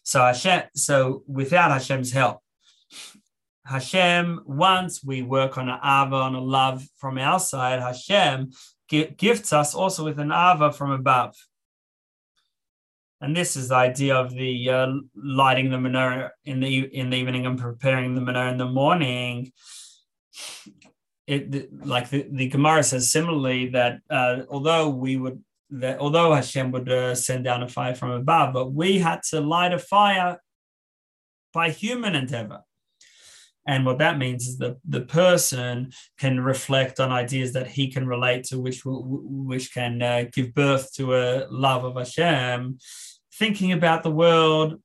So 0.03 0.21
Hashem, 0.21 0.63
so 0.75 1.23
without 1.27 1.71
Hashem's 1.71 2.11
help, 2.11 2.39
Hashem, 3.65 4.41
once 4.45 5.03
we 5.03 5.23
work 5.23 5.57
on 5.57 5.69
an 5.69 5.79
ava, 5.79 6.15
on 6.15 6.35
a 6.35 6.41
love 6.41 6.85
from 6.97 7.17
our 7.17 7.39
side, 7.39 7.79
Hashem 7.79 8.51
gifts 8.87 9.51
us 9.51 9.73
also 9.73 10.05
with 10.05 10.19
an 10.19 10.31
ava 10.31 10.71
from 10.71 10.91
above. 10.91 11.35
And 13.21 13.35
this 13.35 13.55
is 13.55 13.69
the 13.69 13.75
idea 13.75 14.15
of 14.15 14.29
the 14.29 14.69
uh, 14.69 14.87
lighting 15.15 15.71
the 15.71 15.77
menorah 15.77 16.29
in 16.43 16.59
the 16.59 16.81
in 16.93 17.09
the 17.09 17.17
evening 17.17 17.47
and 17.47 17.57
preparing 17.57 18.13
the 18.13 18.21
menorah 18.21 18.51
in 18.51 18.57
the 18.57 18.65
morning. 18.65 19.51
It 21.27 21.85
like 21.85 22.09
the, 22.09 22.27
the 22.29 22.47
Gemara 22.49 22.83
says 22.83 23.11
similarly 23.11 23.69
that 23.69 23.99
uh, 24.09 24.41
although 24.49 24.89
we 24.89 25.17
would 25.17 25.43
that 25.71 25.99
although 25.99 26.33
Hashem 26.33 26.71
would 26.71 26.89
uh, 26.89 27.15
send 27.15 27.43
down 27.43 27.63
a 27.63 27.67
fire 27.67 27.95
from 27.95 28.11
above, 28.11 28.53
but 28.53 28.73
we 28.73 28.99
had 28.99 29.23
to 29.31 29.41
light 29.41 29.73
a 29.73 29.79
fire 29.79 30.39
by 31.53 31.69
human 31.71 32.15
endeavor. 32.15 32.61
And 33.67 33.85
what 33.85 33.97
that 33.97 34.19
means 34.19 34.47
is 34.47 34.57
that 34.59 34.77
the 34.87 35.01
person 35.01 35.91
can 36.19 36.39
reflect 36.39 36.99
on 36.99 37.11
ideas 37.11 37.53
that 37.53 37.67
he 37.67 37.91
can 37.91 38.05
relate 38.07 38.43
to, 38.45 38.59
which 38.59 38.85
will, 38.85 39.03
which 39.03 39.73
can 39.73 40.01
uh, 40.01 40.25
give 40.31 40.53
birth 40.53 40.93
to 40.93 41.15
a 41.15 41.47
love 41.49 41.83
of 41.83 41.95
Hashem, 41.95 42.77
thinking 43.37 43.71
about 43.73 44.03
the 44.03 44.11
world 44.11 44.81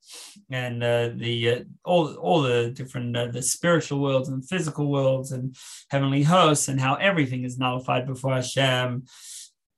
and 0.50 0.82
uh, 0.82 1.10
the 1.14 1.50
uh, 1.50 1.60
all 1.84 2.14
all 2.14 2.42
the 2.42 2.70
different 2.70 3.16
uh, 3.16 3.26
the 3.26 3.42
spiritual 3.42 4.00
worlds 4.00 4.28
and 4.28 4.46
physical 4.48 4.90
worlds 4.90 5.32
and 5.32 5.56
heavenly 5.90 6.22
hosts 6.22 6.68
and 6.68 6.80
how 6.80 6.94
everything 6.94 7.44
is 7.44 7.58
nullified 7.58 8.06
before 8.06 8.34
Hashem. 8.34 9.04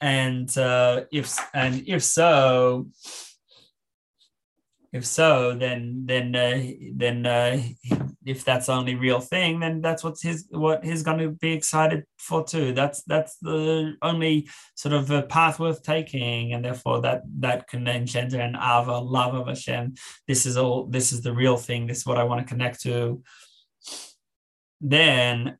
And 0.00 0.58
uh, 0.58 1.04
if 1.12 1.38
and 1.54 1.85
if 1.87 2.02
so, 2.02 2.88
if 4.92 5.07
so, 5.07 5.55
then 5.55 6.02
then 6.05 6.37
uh, 6.37 6.62
then 6.94 7.24
uh, 7.24 7.62
if 8.26 8.44
that's 8.44 8.66
the 8.66 8.72
only 8.72 8.94
real 8.94 9.20
thing, 9.20 9.61
then 9.61 9.81
that's 9.81 10.05
what's 10.05 10.22
his 10.22 10.46
what 10.50 10.85
he's 10.85 11.02
going 11.02 11.18
to 11.18 11.31
be 11.31 11.52
excited 11.52 12.05
for 12.18 12.44
too. 12.44 12.72
That's 12.72 13.02
that's 13.05 13.37
the 13.38 13.94
only 14.02 14.48
sort 14.74 14.92
of 14.92 15.28
path 15.31 15.59
worth 15.59 15.83
taking, 15.83 16.52
and 16.52 16.62
therefore 16.62 17.00
that 17.02 17.22
that 17.40 17.68
can 17.68 17.88
engender 17.88 18.38
an 18.38 18.55
ava 18.55 18.98
love 18.98 19.35
of 19.35 19.48
Hashem. 19.48 19.94
This 20.28 20.44
is 20.44 20.59
all. 20.59 20.87
This 20.87 21.11
is 21.11 21.22
the 21.22 21.33
real 21.33 21.57
thing. 21.57 21.87
This 21.87 21.98
is 21.98 22.07
what 22.07 22.18
I 22.18 22.24
want 22.24 22.46
to 22.46 22.52
connect 22.52 22.83
to. 22.83 23.22
Then, 24.83 25.57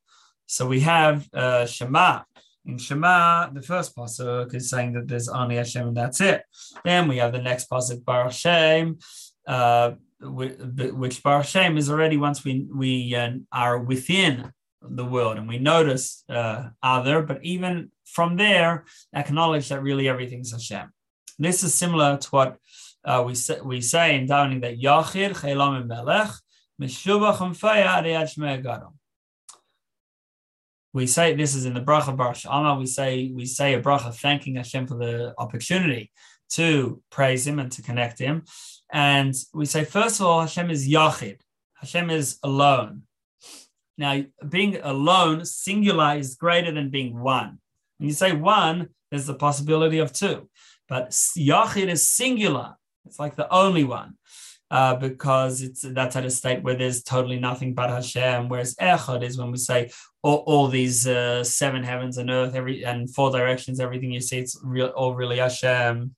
so 0.47 0.66
we 0.66 0.81
have 0.81 1.27
uh, 1.33 1.64
Shema. 1.64 2.23
In 2.64 2.79
Shema, 2.79 3.51
the 3.51 3.62
first 3.62 3.96
pasuk 3.96 4.55
is 4.55 4.70
saying 4.70 4.92
that 4.92 5.09
there's 5.09 5.29
only 5.29 5.57
Hashem 5.57 5.88
and 5.88 5.96
that's 5.96 6.20
it. 6.20 6.44
Then 6.85 7.09
we 7.09 7.16
have 7.18 7.33
the 7.33 7.42
next 7.42 7.68
pasuk, 7.68 8.05
Baruch 8.05 8.33
Shem, 8.33 8.98
uh, 9.46 9.92
which 10.20 11.22
Baruch 11.22 11.46
Shem 11.46 11.77
is 11.77 11.90
already 11.90 12.16
once 12.16 12.44
we 12.44 12.66
we 12.72 13.14
uh, 13.16 13.31
are 13.51 13.79
within 13.79 14.53
the 14.81 15.05
world 15.05 15.38
and 15.38 15.48
we 15.48 15.59
notice 15.59 16.25
uh, 16.29 16.68
other, 16.83 17.22
but 17.22 17.44
even 17.44 17.90
from 18.05 18.37
there, 18.37 18.85
acknowledge 19.14 19.68
that 19.68 19.83
really 19.83 20.09
everything's 20.09 20.53
Hashem. 20.53 20.92
This 21.38 21.64
is 21.64 21.75
similar 21.75 22.18
to 22.18 22.29
what 22.29 22.57
uh, 23.05 23.25
we 23.27 23.35
say, 23.35 23.61
we 23.61 23.81
say 23.81 24.16
in 24.16 24.29
davening 24.29 24.61
that 24.62 24.79
Yachid 24.79 25.33
Chelam 25.35 25.87
Melech 25.87 26.31
Meshubach 26.81 28.62
Gadol 28.62 28.94
we 30.92 31.07
say 31.07 31.35
this 31.35 31.55
is 31.55 31.64
in 31.64 31.74
the 31.74 31.81
bracha 31.81 32.16
Baruch. 32.16 32.78
We 32.78 32.87
say 32.87 33.31
we 33.35 33.46
say 33.46 33.74
a 33.74 33.83
bracha 33.83 34.14
thanking 34.14 34.57
Hashem 34.57 34.87
for 34.87 34.96
the 34.96 35.35
opportunity 35.38 36.11
to 36.50 37.02
praise 37.11 37.46
Him 37.46 37.59
and 37.59 37.72
to 37.72 37.83
connect 37.83 38.18
Him, 38.18 38.44
and 38.92 39.35
we 39.55 39.64
say 39.64 39.85
first 39.85 40.20
of 40.20 40.26
all 40.26 40.40
Hashem 40.40 40.70
is 40.70 40.88
Yachid. 40.88 41.40
Hashem 41.74 42.11
is 42.11 42.38
alone. 42.42 43.02
Now, 43.98 44.22
being 44.48 44.78
alone, 44.83 45.44
singular, 45.44 46.16
is 46.16 46.35
greater 46.35 46.72
than 46.72 46.90
being 46.90 47.20
one. 47.20 47.59
When 47.98 48.09
you 48.09 48.14
say 48.14 48.33
one, 48.33 48.88
there's 49.11 49.26
the 49.26 49.35
possibility 49.35 49.98
of 49.98 50.12
two, 50.12 50.48
but 50.88 51.11
Yachid 51.11 51.88
is 51.88 52.09
singular. 52.09 52.76
It's 53.05 53.18
like 53.18 53.37
the 53.37 53.52
only 53.52 53.85
one 53.85 54.16
uh, 54.72 54.96
because 54.96 55.61
it's 55.61 55.82
that's 55.82 56.16
at 56.16 56.24
a 56.24 56.30
state 56.30 56.62
where 56.62 56.74
there's 56.74 57.02
totally 57.02 57.38
nothing 57.38 57.74
but 57.74 57.90
Hashem. 57.90 58.48
Whereas 58.48 58.74
Echad 58.76 59.22
is 59.22 59.37
when 59.37 59.52
we 59.52 59.58
say 59.58 59.90
all, 60.22 60.38
all 60.46 60.66
these 60.66 61.06
uh, 61.06 61.44
seven 61.44 61.82
heavens 61.82 62.16
and 62.16 62.30
earth, 62.30 62.54
every 62.54 62.82
and 62.82 63.14
four 63.14 63.30
directions, 63.30 63.80
everything 63.80 64.12
you 64.12 64.22
see, 64.22 64.38
it's 64.38 64.58
real, 64.64 64.87
all 64.88 65.14
really 65.14 65.37
Hashem. 65.37 66.14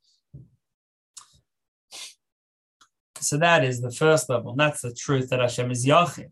So 3.18 3.38
that 3.38 3.64
is 3.64 3.80
the 3.80 3.90
first 3.90 4.28
level. 4.28 4.52
And 4.52 4.60
that's 4.60 4.82
the 4.82 4.94
truth 4.94 5.30
that 5.30 5.40
Hashem 5.40 5.72
is 5.72 5.84
Yachid. 5.84 6.30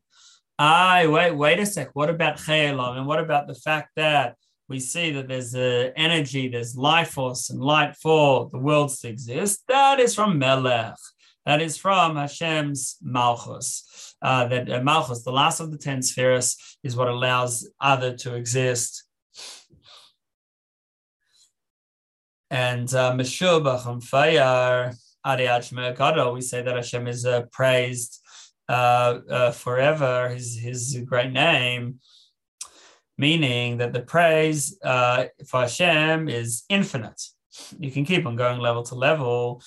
I 0.60 1.08
wait, 1.08 1.32
wait 1.32 1.58
a 1.58 1.66
sec. 1.66 1.90
What 1.94 2.08
about 2.08 2.36
Chayalam? 2.36 2.98
And 2.98 3.06
what 3.06 3.18
about 3.18 3.48
the 3.48 3.56
fact 3.56 3.90
that 3.96 4.36
we 4.68 4.78
see 4.78 5.10
that 5.10 5.26
there's 5.26 5.56
a 5.56 5.92
energy, 5.96 6.46
there's 6.46 6.76
life 6.76 7.10
force 7.10 7.50
and 7.50 7.60
light 7.60 7.96
for 7.96 8.48
the 8.52 8.58
worlds 8.58 9.00
to 9.00 9.08
exist? 9.08 9.64
That 9.66 9.98
is 9.98 10.14
from 10.14 10.38
Melech. 10.38 10.94
That 11.44 11.60
is 11.60 11.76
from 11.76 12.16
Hashem's 12.16 12.96
Malchus. 13.02 14.14
Uh, 14.22 14.46
that 14.46 14.70
uh, 14.70 14.80
Malchus, 14.82 15.24
the 15.24 15.32
last 15.32 15.60
of 15.60 15.72
the 15.72 15.78
ten 15.78 16.02
spheres, 16.02 16.56
is 16.84 16.94
what 16.94 17.08
allows 17.08 17.68
other 17.80 18.16
to 18.18 18.34
exist. 18.34 19.04
And 22.50 22.92
uh, 22.94 23.12
Meshubach 23.12 23.86
on 23.86 24.00
fire, 24.00 24.92
we 25.24 26.40
say 26.40 26.62
that 26.62 26.76
Hashem 26.76 27.06
is 27.08 27.24
uh, 27.24 27.42
praised 27.50 28.20
uh, 28.68 29.18
uh, 29.28 29.50
forever, 29.52 30.28
his, 30.28 30.58
his 30.58 30.96
great 31.06 31.32
name, 31.32 31.98
meaning 33.18 33.78
that 33.78 33.92
the 33.92 34.02
praise 34.02 34.78
uh, 34.84 35.24
for 35.48 35.62
Hashem 35.62 36.28
is 36.28 36.64
infinite. 36.68 37.22
You 37.78 37.90
can 37.90 38.04
keep 38.04 38.26
on 38.26 38.36
going 38.36 38.60
level 38.60 38.82
to 38.84 38.94
level 38.94 39.62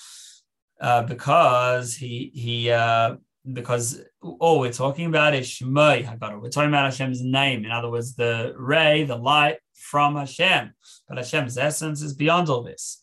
uh, 0.80 1.02
because 1.02 1.94
he 1.94 2.30
he 2.34 2.70
uh, 2.70 3.16
because 3.52 4.02
all 4.40 4.60
we're 4.60 4.72
talking 4.72 5.06
about 5.06 5.34
is 5.34 5.46
Shemai 5.46 6.04
Haggadah. 6.04 6.40
We're 6.40 6.50
talking 6.50 6.70
about 6.70 6.86
Hashem's 6.86 7.22
name. 7.22 7.64
In 7.64 7.70
other 7.70 7.90
words, 7.90 8.14
the 8.14 8.54
ray, 8.56 9.04
the 9.04 9.16
light 9.16 9.58
from 9.74 10.16
Hashem. 10.16 10.72
But 11.08 11.18
Hashem's 11.18 11.56
essence 11.56 12.02
is 12.02 12.14
beyond 12.14 12.48
all 12.48 12.62
this 12.62 13.00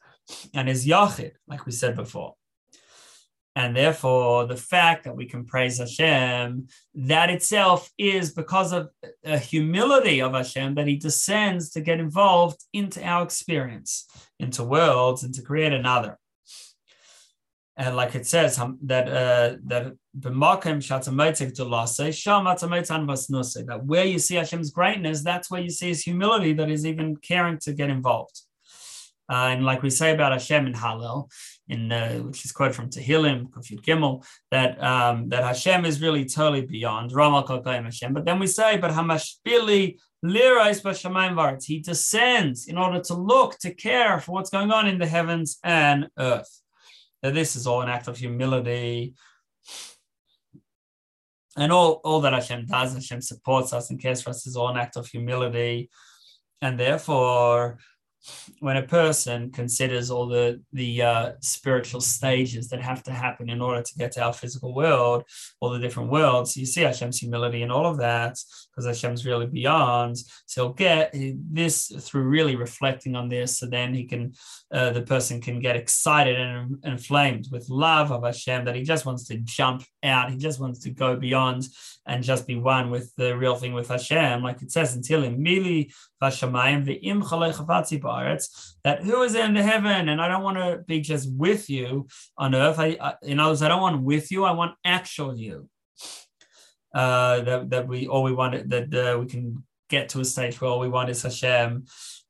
and 0.53 0.69
is 0.69 0.86
Yachid, 0.86 1.31
like 1.47 1.65
we 1.65 1.71
said 1.71 1.95
before. 1.95 2.36
And 3.55 3.75
therefore, 3.75 4.47
the 4.47 4.57
fact 4.57 5.03
that 5.03 5.15
we 5.15 5.27
can 5.27 5.45
praise 5.45 5.77
Hashem, 5.77 6.67
that 6.95 7.29
itself 7.29 7.91
is 7.99 8.33
because 8.33 8.71
of 8.71 8.89
a 9.23 9.38
humility 9.38 10.21
of 10.21 10.33
Hashem 10.33 10.73
that 10.75 10.88
He 10.88 10.97
descends 10.97 11.69
to 11.71 11.81
get 11.81 11.99
involved 11.99 12.63
into 12.73 13.03
our 13.03 13.23
experience, 13.23 14.07
into 14.39 14.63
worlds, 14.63 15.23
and 15.23 15.33
to 15.36 15.43
create 15.43 15.71
another 15.71 16.17
and 17.75 17.95
like 17.95 18.13
it 18.13 18.27
says 18.27 18.57
that 18.83 19.07
uh, 19.07 19.57
that 19.65 19.93
that 23.65 23.81
where 23.83 24.05
you 24.05 24.19
see 24.19 24.36
Hashem's 24.36 24.69
greatness, 24.69 25.23
that's 25.23 25.49
where 25.49 25.62
you 25.62 25.71
see 25.71 25.88
His 25.88 26.03
humility 26.03 26.53
that 26.53 26.69
is 26.69 26.86
even 26.86 27.15
caring 27.17 27.57
to 27.59 27.73
get 27.73 27.89
involved. 27.89 28.41
Uh, 29.27 29.47
and 29.47 29.65
like 29.65 29.81
we 29.81 29.89
say 29.89 30.13
about 30.13 30.33
Hashem 30.33 30.67
in 30.67 30.73
Hallel, 30.73 31.31
in 31.67 31.91
uh, 31.91 32.17
which 32.17 32.45
is 32.45 32.51
quoted 32.51 32.75
from 32.75 32.91
Tehillim, 32.91 33.49
Kuf 33.49 33.71
Yud 33.71 33.81
Gimel, 33.81 34.23
that 34.51 34.83
um, 34.83 35.29
that 35.29 35.43
Hashem 35.43 35.86
is 35.86 35.99
really 35.99 36.25
totally 36.25 36.62
beyond 36.62 37.12
Ramal 37.12 37.43
Hashem. 37.65 38.13
But 38.13 38.25
then 38.25 38.38
we 38.38 38.45
say, 38.45 38.77
but 38.77 38.91
Hamashpili 38.91 39.97
He 41.65 41.79
descends 41.79 42.67
in 42.67 42.77
order 42.77 42.99
to 43.01 43.13
look, 43.15 43.57
to 43.59 43.73
care 43.73 44.19
for 44.19 44.33
what's 44.33 44.51
going 44.51 44.71
on 44.71 44.88
in 44.88 44.99
the 44.99 45.07
heavens 45.07 45.57
and 45.63 46.09
earth 46.19 46.62
that 47.23 47.33
this 47.33 47.55
is 47.55 47.65
all 47.65 47.81
an 47.81 47.89
act 47.89 48.07
of 48.07 48.17
humility. 48.17 49.15
And 51.57 51.71
all, 51.71 52.01
all 52.03 52.21
that 52.21 52.33
Hashem 52.33 52.67
does, 52.67 52.93
Hashem 52.93 53.21
supports 53.21 53.73
us 53.73 53.89
and 53.89 54.01
cares 54.01 54.21
for 54.21 54.29
us 54.31 54.45
is 54.45 54.55
all 54.55 54.69
an 54.69 54.77
act 54.77 54.97
of 54.97 55.07
humility. 55.07 55.89
And 56.62 56.79
therefore, 56.79 57.79
when 58.59 58.77
a 58.77 58.83
person 58.83 59.51
considers 59.51 60.09
all 60.09 60.27
the 60.27 60.62
the 60.71 61.01
uh, 61.01 61.31
spiritual 61.41 62.01
stages 62.01 62.69
that 62.69 62.81
have 62.81 63.03
to 63.03 63.12
happen 63.12 63.49
in 63.49 63.62
order 63.62 63.81
to 63.81 63.95
get 63.95 64.12
to 64.13 64.21
our 64.21 64.33
physical 64.33 64.73
world, 64.73 65.23
all 65.59 65.69
the 65.69 65.79
different 65.79 66.12
worlds, 66.12 66.55
you 66.55 66.65
see 66.65 66.81
Hashem's 66.81 67.19
humility 67.19 67.62
and 67.62 67.71
all 67.71 67.86
of 67.86 67.97
that, 67.97 68.38
because 68.71 68.86
Hashem's 68.86 69.25
really 69.25 69.47
beyond. 69.47 70.17
So 70.45 70.65
he'll 70.65 70.73
get 70.73 71.13
this 71.51 71.88
through 71.99 72.23
really 72.23 72.55
reflecting 72.55 73.15
on 73.15 73.29
this, 73.29 73.59
so 73.59 73.65
then 73.65 73.93
he 73.93 74.05
can, 74.05 74.33
uh, 74.71 74.91
the 74.91 75.01
person 75.01 75.41
can 75.41 75.59
get 75.59 75.75
excited 75.75 76.39
and 76.39 76.77
inflamed 76.83 77.47
with 77.51 77.69
love 77.69 78.12
of 78.12 78.23
Hashem 78.23 78.65
that 78.65 78.75
he 78.75 78.83
just 78.83 79.05
wants 79.05 79.27
to 79.27 79.38
jump 79.38 79.83
out, 80.03 80.31
he 80.31 80.38
just 80.38 80.59
wants 80.59 80.79
to 80.79 80.89
go 80.89 81.15
beyond 81.15 81.67
and 82.05 82.23
just 82.23 82.45
be 82.47 82.55
one 82.55 82.89
with 82.89 83.13
the 83.15 83.37
real 83.37 83.55
thing 83.55 83.73
with 83.73 83.87
Hashem, 83.87 84.43
like 84.43 84.61
it 84.61 84.71
says 84.71 84.95
until 84.95 85.21
Tehillim, 85.21 85.37
Mili 85.37 85.93
Vashamayim 86.21 86.85
Ve'im 86.85 87.21
that 88.83 89.03
who 89.03 89.21
is 89.23 89.35
in 89.35 89.53
the 89.53 89.63
heaven, 89.63 90.09
and 90.09 90.21
I 90.21 90.27
don't 90.27 90.43
want 90.43 90.57
to 90.57 90.83
be 90.85 90.99
just 90.99 91.31
with 91.31 91.69
you 91.69 92.07
on 92.37 92.55
earth. 92.55 92.79
I, 92.79 92.97
I 92.99 93.13
in 93.21 93.39
other 93.39 93.51
words, 93.51 93.61
I 93.61 93.67
don't 93.69 93.81
want 93.81 94.03
with 94.03 94.31
you, 94.31 94.43
I 94.43 94.51
want 94.51 94.75
actual 94.83 95.37
you. 95.37 95.69
Uh, 96.93 97.41
that, 97.41 97.69
that 97.71 97.87
we 97.87 98.07
all 98.07 98.21
we 98.21 98.33
want 98.33 98.69
that 98.69 98.93
uh, 98.93 99.17
we 99.19 99.25
can 99.25 99.63
get 99.89 100.09
to 100.09 100.19
a 100.19 100.25
stage 100.25 100.59
where 100.59 100.69
all 100.69 100.79
we 100.79 100.89
want 100.89 101.09
is 101.09 101.23
Hashem. 101.23 101.85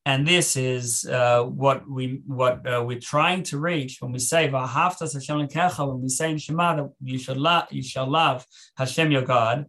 And 0.06 0.28
this 0.28 0.58
is 0.58 1.06
uh, 1.06 1.44
what 1.44 1.90
we 1.90 2.22
what 2.26 2.68
uh, 2.68 2.84
we're 2.86 3.00
trying 3.00 3.44
to 3.44 3.58
reach 3.58 3.98
when 4.02 4.12
we 4.12 4.20
say 4.20 4.50
V'ahavtas 4.50 5.14
Hashem 5.14 5.38
lekecha. 5.38 5.88
When 5.88 6.02
we 6.02 6.10
say 6.10 6.32
in 6.32 6.38
Shema 6.38 6.76
that 6.76 6.92
you 7.02 7.18
shall 7.18 7.40
love, 7.40 7.68
you 7.72 7.82
shall 7.82 8.10
love 8.10 8.46
Hashem 8.76 9.12
your 9.12 9.22
God. 9.22 9.66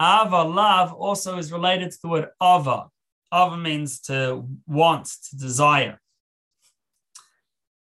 Ava 0.00 0.42
love 0.44 0.94
also 0.94 1.36
is 1.36 1.52
related 1.52 1.90
to 1.90 1.98
the 2.02 2.08
word 2.08 2.28
ava. 2.42 2.88
Ava 3.32 3.58
means 3.58 4.00
to 4.00 4.46
want, 4.66 5.06
to 5.28 5.36
desire, 5.36 6.00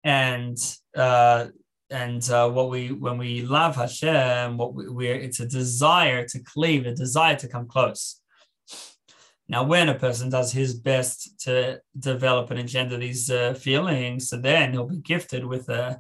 and 0.04 0.58
uh, 0.96 1.48
and 1.90 2.30
uh, 2.30 2.48
what 2.50 2.70
we 2.70 2.92
when 2.92 3.18
we 3.18 3.42
love 3.42 3.76
Hashem, 3.76 4.58
what 4.58 4.76
we, 4.76 4.88
we're 4.88 5.16
it's 5.16 5.40
a 5.40 5.48
desire 5.48 6.28
to 6.28 6.40
cleave, 6.40 6.86
a 6.86 6.94
desire 6.94 7.36
to 7.38 7.48
come 7.48 7.68
close. 7.68 8.22
Now, 9.50 9.64
when 9.64 9.90
a 9.90 9.96
person 9.96 10.30
does 10.30 10.54
his 10.54 10.74
best 10.74 11.40
to 11.42 11.82
develop 12.00 12.50
and 12.50 12.60
engender 12.60 12.98
these 12.98 13.30
uh, 13.30 13.54
feelings, 13.54 14.30
then 14.30 14.72
he'll 14.72 14.88
be 14.88 14.98
gifted 14.98 15.46
with 15.46 15.68
a, 15.70 16.00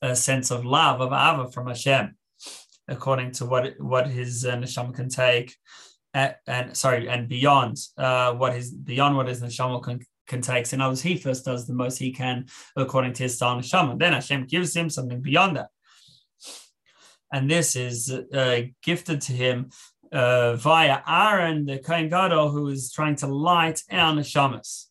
a, 0.00 0.14
sense 0.14 0.52
of 0.52 0.64
love, 0.64 1.00
of 1.00 1.12
Ava 1.12 1.50
from 1.50 1.66
Hashem, 1.66 2.16
according 2.86 3.32
to 3.32 3.46
what 3.46 3.74
what 3.78 4.06
his 4.06 4.44
uh, 4.44 4.54
neshama 4.54 4.94
can 4.94 5.08
take, 5.08 5.56
and, 6.12 6.36
and, 6.46 6.76
sorry, 6.76 7.08
and 7.08 7.28
beyond 7.28 7.78
uh, 7.98 8.32
what 8.34 8.54
his 8.54 8.70
beyond 8.70 9.16
what 9.16 9.26
his 9.26 9.42
neshama 9.42 9.82
can 9.82 10.00
can 10.28 10.40
take. 10.40 10.64
So, 10.64 10.76
in 10.76 10.80
other 10.80 11.00
he 11.00 11.16
first 11.16 11.44
does 11.44 11.66
the 11.66 11.74
most 11.74 11.98
he 11.98 12.12
can 12.12 12.46
according 12.76 13.14
to 13.14 13.24
his 13.24 13.34
style 13.34 13.58
neshama. 13.58 13.98
Then 13.98 14.12
Hashem 14.12 14.46
gives 14.46 14.74
him 14.74 14.88
something 14.88 15.20
beyond 15.20 15.56
that, 15.56 15.70
and 17.32 17.50
this 17.50 17.74
is 17.74 18.08
uh, 18.32 18.60
gifted 18.84 19.20
to 19.22 19.32
him 19.32 19.70
uh, 20.14 20.54
via 20.54 21.00
Aaron, 21.06 21.66
the 21.66 21.78
Kohen 21.78 22.08
Gadol, 22.08 22.50
who 22.50 22.68
is 22.68 22.92
trying 22.92 23.16
to 23.16 23.26
light 23.26 23.82
our 23.90 24.14
neshamas. 24.14 24.86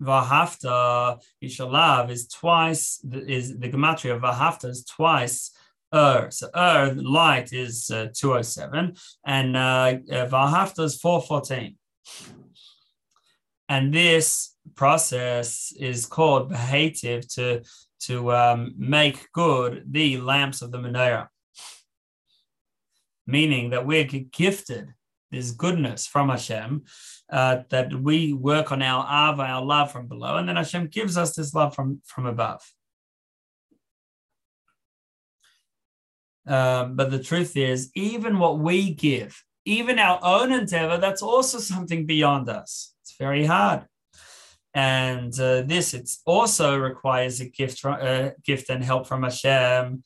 Vahafta 0.00 1.20
Yishalav 1.42 2.10
is 2.10 2.28
twice, 2.28 3.04
is 3.04 3.58
the 3.58 3.68
gematria 3.68 4.14
of 4.14 4.22
Vahafta 4.22 4.68
is 4.68 4.84
twice 4.84 5.50
Ohr. 5.92 6.30
So 6.30 6.48
Ohr, 6.54 6.94
light 6.94 7.52
is 7.52 7.90
uh, 7.90 8.08
207, 8.14 8.94
and 9.26 9.56
uh, 9.56 9.60
uh 9.60 10.26
Vahafta 10.26 10.84
is 10.84 10.96
414. 10.98 11.76
And 13.68 13.92
this 13.92 14.54
process 14.74 15.72
is 15.78 16.06
called 16.06 16.48
behative 16.48 17.26
to, 17.34 17.62
to 18.00 18.32
um, 18.32 18.74
make 18.76 19.30
good 19.32 19.84
the 19.90 20.18
lamps 20.18 20.62
of 20.62 20.72
the 20.72 20.78
menorah 20.78 21.28
meaning 23.26 23.70
that 23.70 23.86
we're 23.86 24.04
gifted 24.04 24.92
this 25.30 25.50
goodness 25.50 26.06
from 26.06 26.28
Hashem, 26.28 26.84
uh, 27.30 27.62
that 27.70 27.94
we 27.94 28.34
work 28.34 28.70
on 28.70 28.82
our 28.82 29.02
ava, 29.32 29.42
our 29.42 29.64
love 29.64 29.90
from 29.90 30.06
below, 30.06 30.36
and 30.36 30.48
then 30.48 30.56
Hashem 30.56 30.88
gives 30.88 31.16
us 31.16 31.34
this 31.34 31.54
love 31.54 31.74
from, 31.74 32.02
from 32.04 32.26
above. 32.26 32.62
Um, 36.46 36.96
but 36.96 37.10
the 37.10 37.22
truth 37.22 37.56
is, 37.56 37.90
even 37.94 38.38
what 38.38 38.58
we 38.58 38.92
give, 38.92 39.42
even 39.64 39.98
our 39.98 40.20
own 40.22 40.52
endeavor, 40.52 40.98
that's 40.98 41.22
also 41.22 41.58
something 41.58 42.04
beyond 42.04 42.48
us. 42.48 42.94
It's 43.02 43.16
very 43.16 43.46
hard. 43.46 43.86
And 44.74 45.32
uh, 45.38 45.62
this 45.62 45.94
it 45.94 46.10
also 46.26 46.76
requires 46.76 47.40
a 47.40 47.48
gift, 47.48 47.78
from, 47.80 47.98
uh, 48.00 48.30
gift 48.44 48.70
and 48.70 48.82
help 48.82 49.06
from 49.06 49.22
Hashem. 49.22 50.02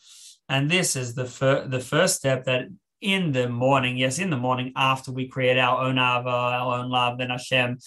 And 0.49 0.71
this 0.71 0.95
is 0.95 1.15
the, 1.15 1.25
fir- 1.25 1.67
the 1.67 1.81
first 1.81 2.17
step 2.17 2.45
that 2.45 2.67
in 3.01 3.33
the 3.33 3.49
morning, 3.49 3.97
yes, 3.97 4.19
in 4.19 4.31
the 4.31 4.37
morning 4.37 4.73
after 4.77 5.13
we 5.13 5.29
create 5.29 5.59
our 5.59 5.83
own 5.83 5.99
ava, 5.99 6.29
our 6.29 6.79
own 6.79 6.91
love, 6.91 7.19
then 7.19 7.31
Hashem 7.31 7.79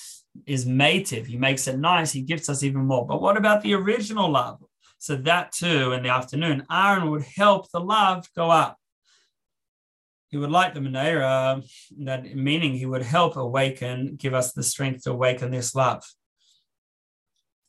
is 0.46 0.66
mative. 0.66 1.26
He 1.26 1.38
makes 1.38 1.68
it 1.68 1.80
nice. 1.80 2.12
He 2.12 2.22
gives 2.22 2.50
us 2.50 2.64
even 2.64 2.86
more. 2.86 3.06
But 3.06 3.22
what 3.22 3.38
about 3.38 3.62
the 3.62 3.74
original 3.74 4.30
love? 4.30 4.64
So 4.98 5.16
that 5.16 5.52
too, 5.52 5.94
in 5.94 6.04
the 6.04 6.10
afternoon, 6.10 6.66
Aaron 6.72 7.10
would 7.10 7.24
help 7.24 7.72
the 7.72 7.80
love 7.80 8.28
go 8.36 8.50
up. 8.50 8.78
He 10.30 10.38
would 10.38 10.52
light 10.52 10.76
the 10.76 10.80
menorah, 10.80 11.68
that 12.00 12.36
meaning 12.36 12.76
he 12.76 12.86
would 12.86 13.02
help 13.02 13.36
awaken, 13.36 14.16
give 14.16 14.36
us 14.36 14.54
the 14.54 14.62
strength 14.62 15.04
to 15.04 15.12
awaken 15.12 15.50
this 15.50 15.74
love 15.74 16.04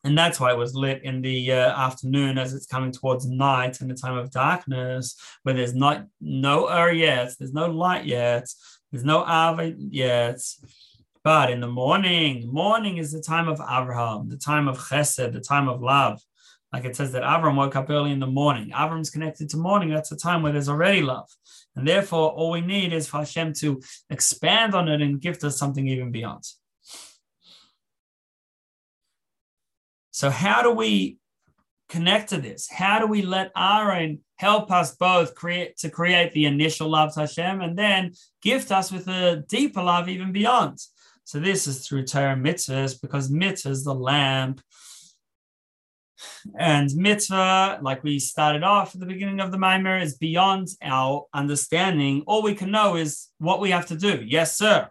and 0.05 0.17
that's 0.17 0.41
why 0.41 0.51
it 0.51 0.59
was 0.59 0.75
lit 0.75 1.03
in 1.03 1.21
the 1.21 1.53
uh, 1.53 1.71
afternoon 1.73 2.39
as 2.39 2.55
it's 2.55 2.67
coming 2.67 2.91
towards 2.91 3.29
night 3.29 3.81
in 3.81 3.89
the 3.89 3.95
time 3.95 4.17
of 4.17 4.31
darkness 4.31 5.17
where 5.43 5.55
there's 5.55 5.75
not 5.75 6.07
no 6.21 6.67
air 6.67 6.93
yet 6.93 7.33
there's 7.39 7.53
no 7.53 7.67
light 7.67 8.07
yet 8.07 8.49
there's 8.91 9.05
no 9.05 9.23
ava 9.23 9.75
yet 9.77 10.41
but 11.23 11.51
in 11.51 11.61
the 11.61 11.69
morning 11.69 12.51
morning 12.53 12.97
is 12.97 13.13
the 13.13 13.21
time 13.21 13.49
of 13.49 13.61
abraham 13.61 14.29
the 14.29 14.37
time 14.37 14.69
of 14.69 14.79
chesed 14.79 15.33
the 15.33 15.41
time 15.41 15.69
of 15.69 15.83
love 15.83 16.21
like 16.73 16.85
it 16.85 16.95
says 16.95 17.13
that 17.13 17.25
Avram 17.25 17.57
woke 17.57 17.75
up 17.75 17.91
early 17.91 18.13
in 18.13 18.21
the 18.21 18.27
morning. 18.29 18.71
Avram's 18.71 19.11
connected 19.11 19.51
to 19.51 19.57
morning. 19.57 19.91
That's 19.91 20.13
a 20.13 20.17
time 20.17 20.43
where 20.43 20.53
there's 20.53 20.69
already 20.69 21.03
love. 21.03 21.29
And 21.75 21.87
therefore, 21.87 22.31
all 22.31 22.51
we 22.51 22.61
need 22.61 22.93
is 22.93 23.09
for 23.09 23.19
Hashem 23.19 23.55
to 23.55 23.81
expand 24.09 24.75
on 24.75 24.89
it 24.89 25.03
and 25.03 25.21
gift 25.21 25.43
us 25.43 25.59
something 25.59 25.87
even 25.89 26.13
beyond. 26.13 26.45
So, 30.21 30.29
how 30.29 30.61
do 30.61 30.71
we 30.71 31.17
connect 31.89 32.29
to 32.29 32.37
this? 32.37 32.69
How 32.71 32.99
do 32.99 33.07
we 33.07 33.23
let 33.23 33.53
Aaron 33.57 34.21
help 34.37 34.71
us 34.71 34.95
both 34.95 35.35
create 35.35 35.79
to 35.79 35.89
create 35.89 36.33
the 36.33 36.45
initial 36.45 36.91
love 36.91 37.15
to 37.15 37.21
Hashem 37.21 37.63
and 37.63 37.75
then 37.75 38.13
gift 38.43 38.71
us 38.71 38.93
with 38.93 39.09
a 39.09 39.43
deeper 39.49 39.83
love 39.83 40.11
even 40.11 40.31
beyond? 40.31 40.79
So, 41.25 41.41
this 41.41 41.67
is 41.67 41.89
through 41.89 42.05
Torah 42.05 42.37
mitzvahs 42.37 43.01
because 43.01 43.31
mitzvah 43.31 43.71
is 43.71 43.85
the 43.85 43.95
lamp. 43.95 44.61
And 46.55 46.95
mitzvah, 46.95 47.79
like 47.81 48.05
we 48.05 48.19
started 48.19 48.63
off 48.63 48.95
at 48.95 49.01
the 49.01 49.07
beginning 49.07 49.41
of 49.41 49.51
the 49.51 49.57
Maimer, 49.57 50.03
is 50.03 50.19
beyond 50.19 50.69
our 50.83 51.29
understanding. 51.33 52.25
All 52.27 52.43
we 52.43 52.55
can 52.55 52.71
know 52.71 52.97
is 52.97 53.29
what 53.39 53.59
we 53.59 53.71
have 53.71 53.87
to 53.87 53.97
do. 53.97 54.23
Yes, 54.23 54.59
sir 54.59 54.91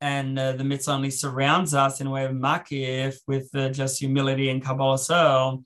and 0.00 0.38
uh, 0.38 0.52
the 0.52 0.64
mitzvah 0.64 0.92
only 0.92 1.10
surrounds 1.10 1.74
us 1.74 2.00
in 2.00 2.06
a 2.06 2.10
way 2.10 2.24
of 2.24 2.32
makif 2.32 3.16
with 3.26 3.48
uh, 3.54 3.70
just 3.70 3.98
humility 3.98 4.48
and 4.50 4.62
kabbalas 4.62 5.10
ol. 5.10 5.62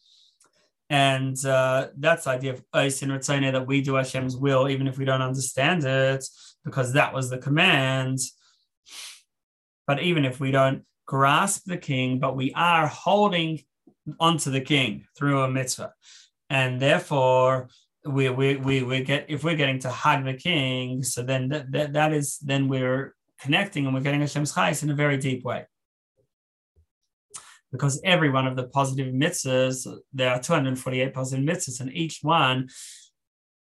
And 0.88 1.36
uh, 1.44 1.88
that's 1.96 2.24
the 2.24 2.30
idea 2.30 2.52
of 2.52 2.62
Ois 2.72 3.02
in 3.02 3.08
Ritzonah 3.08 3.52
that 3.52 3.66
we 3.66 3.80
do 3.80 3.94
Hashem's 3.94 4.36
will, 4.36 4.68
even 4.68 4.86
if 4.86 4.98
we 4.98 5.04
don't 5.04 5.22
understand 5.22 5.82
it, 5.84 6.24
because 6.64 6.92
that 6.92 7.12
was 7.12 7.28
the 7.28 7.38
command. 7.38 8.20
But 9.88 10.00
even 10.02 10.24
if 10.24 10.38
we 10.38 10.52
don't 10.52 10.84
grasp 11.04 11.64
the 11.66 11.76
king, 11.76 12.20
but 12.20 12.36
we 12.36 12.52
are 12.54 12.86
holding 12.86 13.64
onto 14.20 14.50
the 14.52 14.60
king 14.60 15.06
through 15.18 15.42
a 15.42 15.50
mitzvah. 15.50 15.92
And 16.50 16.78
therefore, 16.78 17.68
we, 18.04 18.28
we, 18.30 18.54
we, 18.54 18.84
we 18.84 19.02
get 19.02 19.26
if 19.28 19.42
we're 19.42 19.56
getting 19.56 19.80
to 19.80 19.90
hug 19.90 20.24
the 20.24 20.34
king, 20.34 21.02
so 21.02 21.22
then 21.22 21.48
that, 21.48 21.72
that, 21.72 21.92
that 21.94 22.12
is 22.12 22.38
then 22.38 22.68
we're 22.68 23.15
connecting 23.40 23.86
and 23.86 23.94
we're 23.94 24.00
getting 24.00 24.20
Hashem's 24.20 24.52
chayes 24.52 24.82
in 24.82 24.90
a 24.90 24.94
very 24.94 25.16
deep 25.16 25.44
way. 25.44 25.66
Because 27.72 28.00
every 28.04 28.30
one 28.30 28.46
of 28.46 28.56
the 28.56 28.68
positive 28.68 29.12
mitzvahs, 29.12 29.86
there 30.12 30.30
are 30.30 30.40
248 30.40 31.12
positive 31.12 31.44
mitzvahs, 31.44 31.80
and 31.80 31.92
each 31.92 32.20
one 32.22 32.68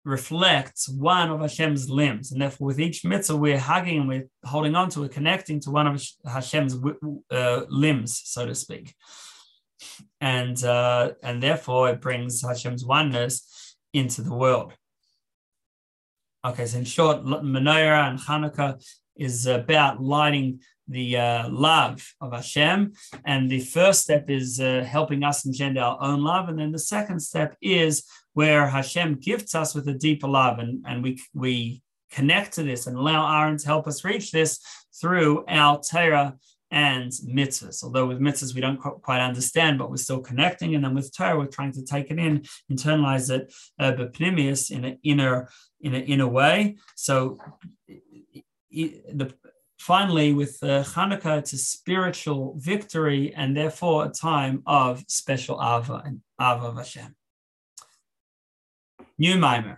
reflects 0.04 0.88
one 0.88 1.30
of 1.30 1.42
Hashem's 1.42 1.90
limbs. 1.90 2.32
And 2.32 2.42
therefore, 2.42 2.68
with 2.68 2.80
each 2.80 3.04
mitzvah, 3.04 3.36
we're 3.36 3.60
hugging, 3.60 4.00
and 4.00 4.08
we're 4.08 4.28
holding 4.44 4.76
on 4.76 4.90
to, 4.90 5.02
we're 5.02 5.10
connecting 5.10 5.60
to 5.62 5.72
one 5.72 5.88
of 5.88 6.04
Hashem's 6.26 6.78
uh, 7.32 7.62
limbs, 7.70 8.22
so 8.26 8.46
to 8.46 8.56
speak. 8.56 8.94
And, 10.22 10.62
uh, 10.64 11.14
and 11.24 11.42
therefore, 11.42 11.90
it 11.90 12.02
brings 12.02 12.42
Hashem's 12.42 12.86
oneness 12.86 13.76
into 13.94 14.22
the 14.22 14.34
world. 14.34 14.74
Okay, 16.46 16.66
so 16.66 16.78
in 16.78 16.86
short, 16.86 17.26
Menorah 17.26 18.10
and 18.10 18.20
Hanukkah 18.20 18.82
is 19.20 19.46
about 19.46 20.02
lighting 20.02 20.60
the 20.88 21.18
uh, 21.18 21.50
love 21.50 22.14
of 22.22 22.34
Hashem. 22.34 22.94
And 23.26 23.50
the 23.50 23.60
first 23.60 24.02
step 24.02 24.30
is 24.30 24.60
uh, 24.60 24.86
helping 24.88 25.24
us 25.24 25.46
engender 25.46 25.82
our 25.82 25.98
own 26.02 26.24
love. 26.24 26.50
And 26.50 26.60
then 26.60 26.72
the 26.72 26.80
second 26.80 27.20
step 27.20 27.56
is 27.62 28.04
where 28.34 28.68
Hashem 28.68 29.16
gifts 29.16 29.56
us 29.56 29.76
with 29.76 29.88
a 29.88 29.94
deeper 29.94 30.28
love. 30.28 30.60
And, 30.60 30.86
and 30.88 31.04
we, 31.04 31.22
we 31.34 31.82
connect 32.12 32.54
to 32.54 32.64
this 32.64 32.88
and 32.88 32.98
allow 32.98 33.42
Aaron 33.42 33.58
to 33.58 33.66
help 33.66 33.88
us 33.88 34.06
reach 34.06 34.32
this 34.32 34.60
through 35.00 35.44
our 35.48 35.82
Torah 35.82 36.36
and 36.70 37.12
mitzvahs. 37.12 37.84
Although 37.84 38.08
with 38.08 38.20
mitzvahs 38.20 38.54
we 38.54 38.62
don't 38.62 38.78
quite 38.78 39.22
understand, 39.22 39.78
but 39.78 39.90
we're 39.90 39.98
still 39.98 40.20
connecting. 40.20 40.76
And 40.76 40.84
then 40.84 40.94
with 40.94 41.16
Torah, 41.16 41.38
we're 41.38 41.48
trying 41.48 41.72
to 41.74 41.84
take 41.84 42.12
it 42.12 42.20
in, 42.20 42.44
internalize 42.72 43.30
it, 43.30 43.54
uh, 43.80 43.92
but 43.92 44.20
in 44.20 44.86
an 44.86 45.00
inner 45.04 45.50
in 45.80 45.94
an 45.94 46.04
inner 46.04 46.28
way. 46.28 46.78
So 46.96 47.38
the 48.86 49.34
finally 49.80 50.34
with 50.34 50.58
uh, 50.64 50.84
Hanukkah, 50.84 51.40
it's 51.40 51.54
a 51.54 51.58
spiritual 51.58 52.56
victory 52.58 53.34
and 53.36 53.56
therefore 53.56 54.06
a 54.06 54.10
time 54.10 54.64
of 54.66 55.04
special 55.08 55.62
ava 55.62 56.02
and 56.06 56.22
ava 56.42 56.68
of 56.68 56.78
Hashem. 56.78 57.16
New 59.18 59.36
Maimer. 59.36 59.78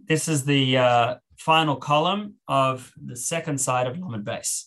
This 0.00 0.28
is 0.28 0.44
the 0.44 0.76
uh, 0.76 1.14
final 1.38 1.76
column 1.76 2.34
of 2.48 2.92
the 3.02 3.16
second 3.16 3.58
side 3.58 3.86
of 3.86 3.98
Lamed 3.98 4.26
Beis. 4.26 4.64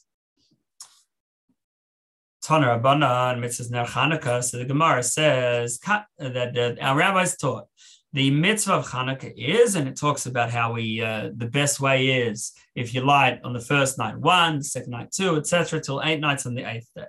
Rabbana 2.49 3.33
and 3.33 3.43
Mitzvahs 3.43 3.69
Ner 3.69 3.85
Chanukah. 3.85 4.41
So 4.43 4.57
the 4.57 4.65
Gemara 4.65 5.03
says 5.03 5.79
that 6.17 6.77
our 6.81 6.95
rabbis 6.95 7.35
taught 7.37 7.65
the 8.13 8.31
mitzvah 8.31 8.73
of 8.73 8.87
Hanukkah 8.87 9.33
is, 9.35 9.75
and 9.75 9.87
it 9.87 9.97
talks 9.97 10.25
about 10.25 10.49
how 10.49 10.73
we 10.73 11.01
uh, 11.01 11.29
the 11.35 11.47
best 11.47 11.79
way 11.79 12.07
is 12.07 12.53
if 12.75 12.93
you 12.93 13.01
light 13.01 13.39
on 13.43 13.53
the 13.53 13.59
first 13.59 13.97
night 13.97 14.17
one, 14.17 14.63
second 14.63 14.91
night 14.91 15.11
two, 15.11 15.35
etc., 15.35 15.81
till 15.81 16.01
eight 16.03 16.19
nights 16.19 16.45
on 16.45 16.55
the 16.55 16.69
eighth 16.69 16.89
day. 16.95 17.05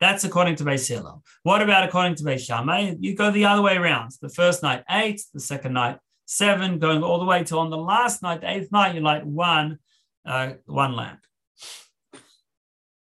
That's 0.00 0.24
according 0.24 0.56
to 0.56 0.64
Beis 0.64 0.88
Hillel. 0.88 1.22
What 1.42 1.62
about 1.62 1.88
according 1.88 2.16
to 2.16 2.24
Beis 2.24 2.46
Shammai? 2.46 2.94
You 3.00 3.14
go 3.14 3.30
the 3.30 3.46
other 3.46 3.62
way 3.62 3.76
around. 3.76 4.12
The 4.20 4.28
first 4.28 4.62
night 4.62 4.84
eight, 4.90 5.22
the 5.32 5.40
second 5.40 5.72
night 5.72 5.98
seven, 6.26 6.78
going 6.78 7.02
all 7.02 7.18
the 7.18 7.24
way 7.24 7.44
to 7.44 7.58
on 7.58 7.70
the 7.70 7.76
last 7.76 8.22
night, 8.22 8.40
the 8.40 8.50
eighth 8.50 8.70
night, 8.70 8.94
you 8.94 9.00
light 9.00 9.26
one, 9.26 9.78
uh, 10.26 10.52
one 10.66 10.94
lamp. 10.94 11.25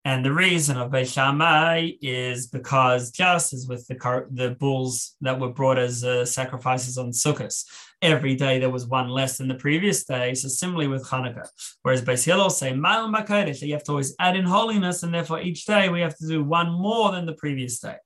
And 0.03 0.25
the 0.25 0.33
reason 0.33 0.77
of 0.77 0.91
Beis 0.91 1.13
Shammai 1.13 1.91
is 2.01 2.47
because 2.47 3.11
just 3.11 3.53
as 3.53 3.67
with 3.67 3.85
the, 3.87 4.25
the 4.31 4.55
bulls 4.59 5.15
that 5.21 5.39
were 5.39 5.53
brought 5.53 5.77
as 5.77 6.03
uh, 6.03 6.25
sacrifices 6.25 6.97
on 6.97 7.11
Sukkot, 7.11 7.63
every 8.01 8.35
day 8.35 8.57
there 8.57 8.71
was 8.71 8.87
one 8.87 9.09
less 9.09 9.37
than 9.37 9.47
the 9.47 9.53
previous 9.53 10.03
day. 10.03 10.33
So 10.33 10.47
similarly 10.47 10.87
with 10.87 11.05
Hanukkah. 11.05 11.47
Whereas 11.83 12.01
Beis 12.01 12.25
Hillel 12.25 12.49
say, 12.49 12.71
you 12.71 13.73
have 13.73 13.83
to 13.83 13.91
always 13.91 14.15
add 14.19 14.35
in 14.35 14.45
holiness, 14.45 15.03
and 15.03 15.13
therefore 15.13 15.39
each 15.39 15.65
day 15.65 15.89
we 15.89 16.01
have 16.01 16.17
to 16.17 16.27
do 16.27 16.43
one 16.43 16.71
more 16.71 17.11
than 17.11 17.27
the 17.27 17.33
previous 17.33 17.79
day. 17.79 17.97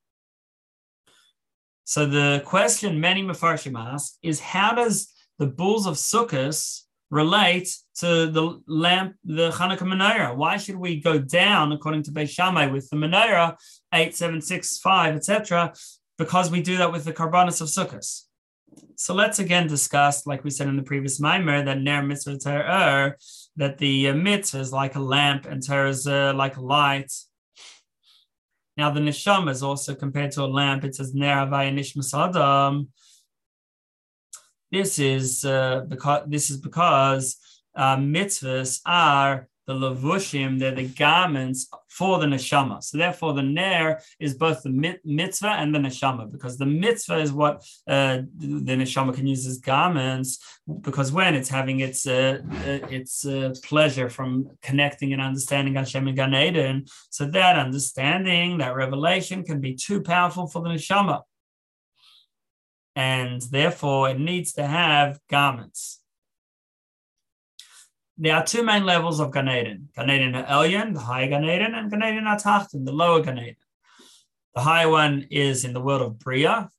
So 1.85 2.05
the 2.05 2.41
question 2.45 2.99
many 2.99 3.23
Mefarshim 3.23 3.79
ask 3.79 4.15
is 4.21 4.41
how 4.41 4.73
does 4.73 5.13
the 5.39 5.47
bulls 5.47 5.85
of 5.85 5.95
Sukkot 5.95 6.81
relate 7.15 7.69
to 8.01 8.27
the 8.27 8.61
lamp, 8.67 9.15
the 9.23 9.49
Hanukkah 9.51 9.87
menorah. 9.91 10.35
Why 10.35 10.57
should 10.57 10.75
we 10.75 10.99
go 10.99 11.17
down 11.17 11.71
according 11.71 12.03
to 12.03 12.11
Beis 12.11 12.29
Shammai 12.29 12.67
with 12.67 12.89
the 12.89 12.97
menorah 12.97 13.55
eight, 13.93 14.13
seven, 14.15 14.41
six, 14.41 14.77
five, 14.77 15.15
etc. 15.15 15.73
Because 16.17 16.51
we 16.51 16.61
do 16.61 16.75
that 16.77 16.91
with 16.91 17.05
the 17.05 17.13
korbanos 17.13 17.61
of 17.61 17.69
Sukkot. 17.69 18.05
So 18.97 19.13
let's 19.13 19.39
again 19.39 19.67
discuss, 19.67 20.27
like 20.27 20.43
we 20.43 20.49
said 20.49 20.67
in 20.67 20.75
the 20.75 20.83
previous 20.91 21.21
maamar, 21.21 21.63
that 21.63 21.79
ner 21.79 22.03
mitzvah 22.03 22.37
ter'er, 22.37 23.15
that 23.55 23.77
the 23.77 24.09
uh, 24.09 24.13
mitzvah 24.13 24.59
is 24.59 24.73
like 24.73 24.95
a 24.95 24.99
lamp 25.15 25.45
and 25.45 25.65
ter 25.65 25.87
is 25.87 26.05
uh, 26.07 26.33
like 26.35 26.57
a 26.57 26.61
light. 26.61 27.11
Now 28.77 28.89
the 28.91 28.99
neshama 28.99 29.51
is 29.51 29.63
also 29.63 29.95
compared 29.95 30.31
to 30.31 30.43
a 30.43 30.51
lamp. 30.59 30.83
It 30.83 30.95
says 30.95 31.13
ner 31.13 31.35
Havaya 31.35 31.73
nishmas 31.73 32.11
adam. 32.13 32.89
This 34.71 34.99
is 34.99 35.45
uh, 35.45 35.85
because 35.87 36.23
this 36.27 36.49
is 36.49 36.57
because 36.57 37.37
uh, 37.75 37.97
mitzvahs 37.97 38.81
are 38.85 39.47
the 39.67 39.73
levushim, 39.73 40.59
they're 40.59 40.75
the 40.75 40.87
garments 40.87 41.67
for 41.89 42.19
the 42.19 42.25
neshama. 42.25 42.83
So 42.83 42.97
therefore, 42.97 43.33
the 43.33 43.41
ner 43.41 43.99
is 44.19 44.35
both 44.35 44.61
the 44.61 44.69
mit- 44.69 45.01
mitzvah 45.03 45.55
and 45.57 45.73
the 45.73 45.79
neshama, 45.79 46.31
because 46.31 46.57
the 46.57 46.65
mitzvah 46.65 47.17
is 47.17 47.31
what 47.31 47.63
uh, 47.87 48.21
the 48.37 48.75
neshama 48.75 49.15
can 49.15 49.25
use 49.25 49.47
as 49.47 49.57
garments, 49.57 50.39
because 50.81 51.11
when 51.11 51.33
it's 51.33 51.49
having 51.49 51.79
its 51.79 52.05
uh, 52.05 52.41
uh, 52.51 52.87
its 52.89 53.25
uh, 53.25 53.53
pleasure 53.63 54.09
from 54.09 54.49
connecting 54.61 55.13
and 55.13 55.21
understanding 55.21 55.75
Hashem 55.75 56.07
and 56.07 56.17
Gan 56.17 56.35
Eden, 56.35 56.85
so 57.09 57.25
that 57.25 57.57
understanding, 57.57 58.59
that 58.59 58.75
revelation, 58.75 59.43
can 59.43 59.61
be 59.61 59.73
too 59.73 60.01
powerful 60.01 60.47
for 60.47 60.61
the 60.61 60.69
neshama 60.69 61.21
and 62.95 63.41
therefore 63.41 64.09
it 64.09 64.19
needs 64.19 64.53
to 64.53 64.65
have 64.65 65.19
garments. 65.29 65.99
There 68.17 68.35
are 68.35 68.45
two 68.45 68.63
main 68.63 68.85
levels 68.85 69.19
of 69.19 69.33
Gan 69.33 69.49
Eden, 69.49 69.89
Gan 69.93 70.09
Eden 70.09 70.33
Elyon, 70.33 70.93
the 70.93 71.01
higher 71.01 71.27
Gan 71.27 71.43
Eden, 71.43 71.75
and 71.75 71.91
Gan 71.91 72.01
Eden 72.01 72.23
Atachton, 72.23 72.85
the 72.85 72.93
lower 72.93 73.21
Gan 73.21 73.37
Eden. 73.37 73.57
The 74.53 74.61
higher 74.61 74.89
one 74.89 75.27
is 75.29 75.65
in 75.65 75.73
the 75.73 75.81
world 75.81 76.01
of 76.01 76.17
Bria, 76.17 76.69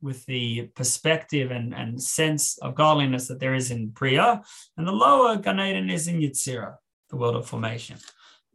with 0.00 0.26
the 0.26 0.68
perspective 0.74 1.52
and, 1.52 1.72
and 1.72 2.02
sense 2.02 2.58
of 2.58 2.74
godliness 2.74 3.28
that 3.28 3.38
there 3.38 3.54
is 3.54 3.70
in 3.70 3.88
Bria, 3.88 4.42
and 4.76 4.86
the 4.86 4.92
lower 4.92 5.36
Gan 5.36 5.60
Eden 5.60 5.90
is 5.90 6.08
in 6.08 6.18
Yitzira, 6.18 6.74
the 7.10 7.16
world 7.16 7.36
of 7.36 7.46
formation. 7.46 7.98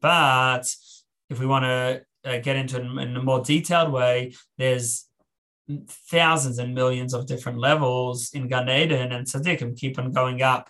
But 0.01 0.75
if 1.29 1.39
we 1.39 1.45
want 1.45 1.63
to 1.63 2.01
uh, 2.25 2.37
get 2.39 2.57
into 2.57 2.77
it 2.77 2.81
in 2.83 3.15
a 3.15 3.23
more 3.23 3.41
detailed 3.41 3.93
way, 3.93 4.33
there's 4.57 5.05
thousands 5.87 6.59
and 6.59 6.75
millions 6.75 7.13
of 7.13 7.25
different 7.25 7.57
levels 7.57 8.31
in 8.33 8.47
Gan 8.47 8.69
Eden 8.69 9.11
and 9.11 9.25
Tzaddikim 9.25 9.77
keep 9.77 9.97
on 9.97 10.11
going 10.11 10.41
up. 10.41 10.69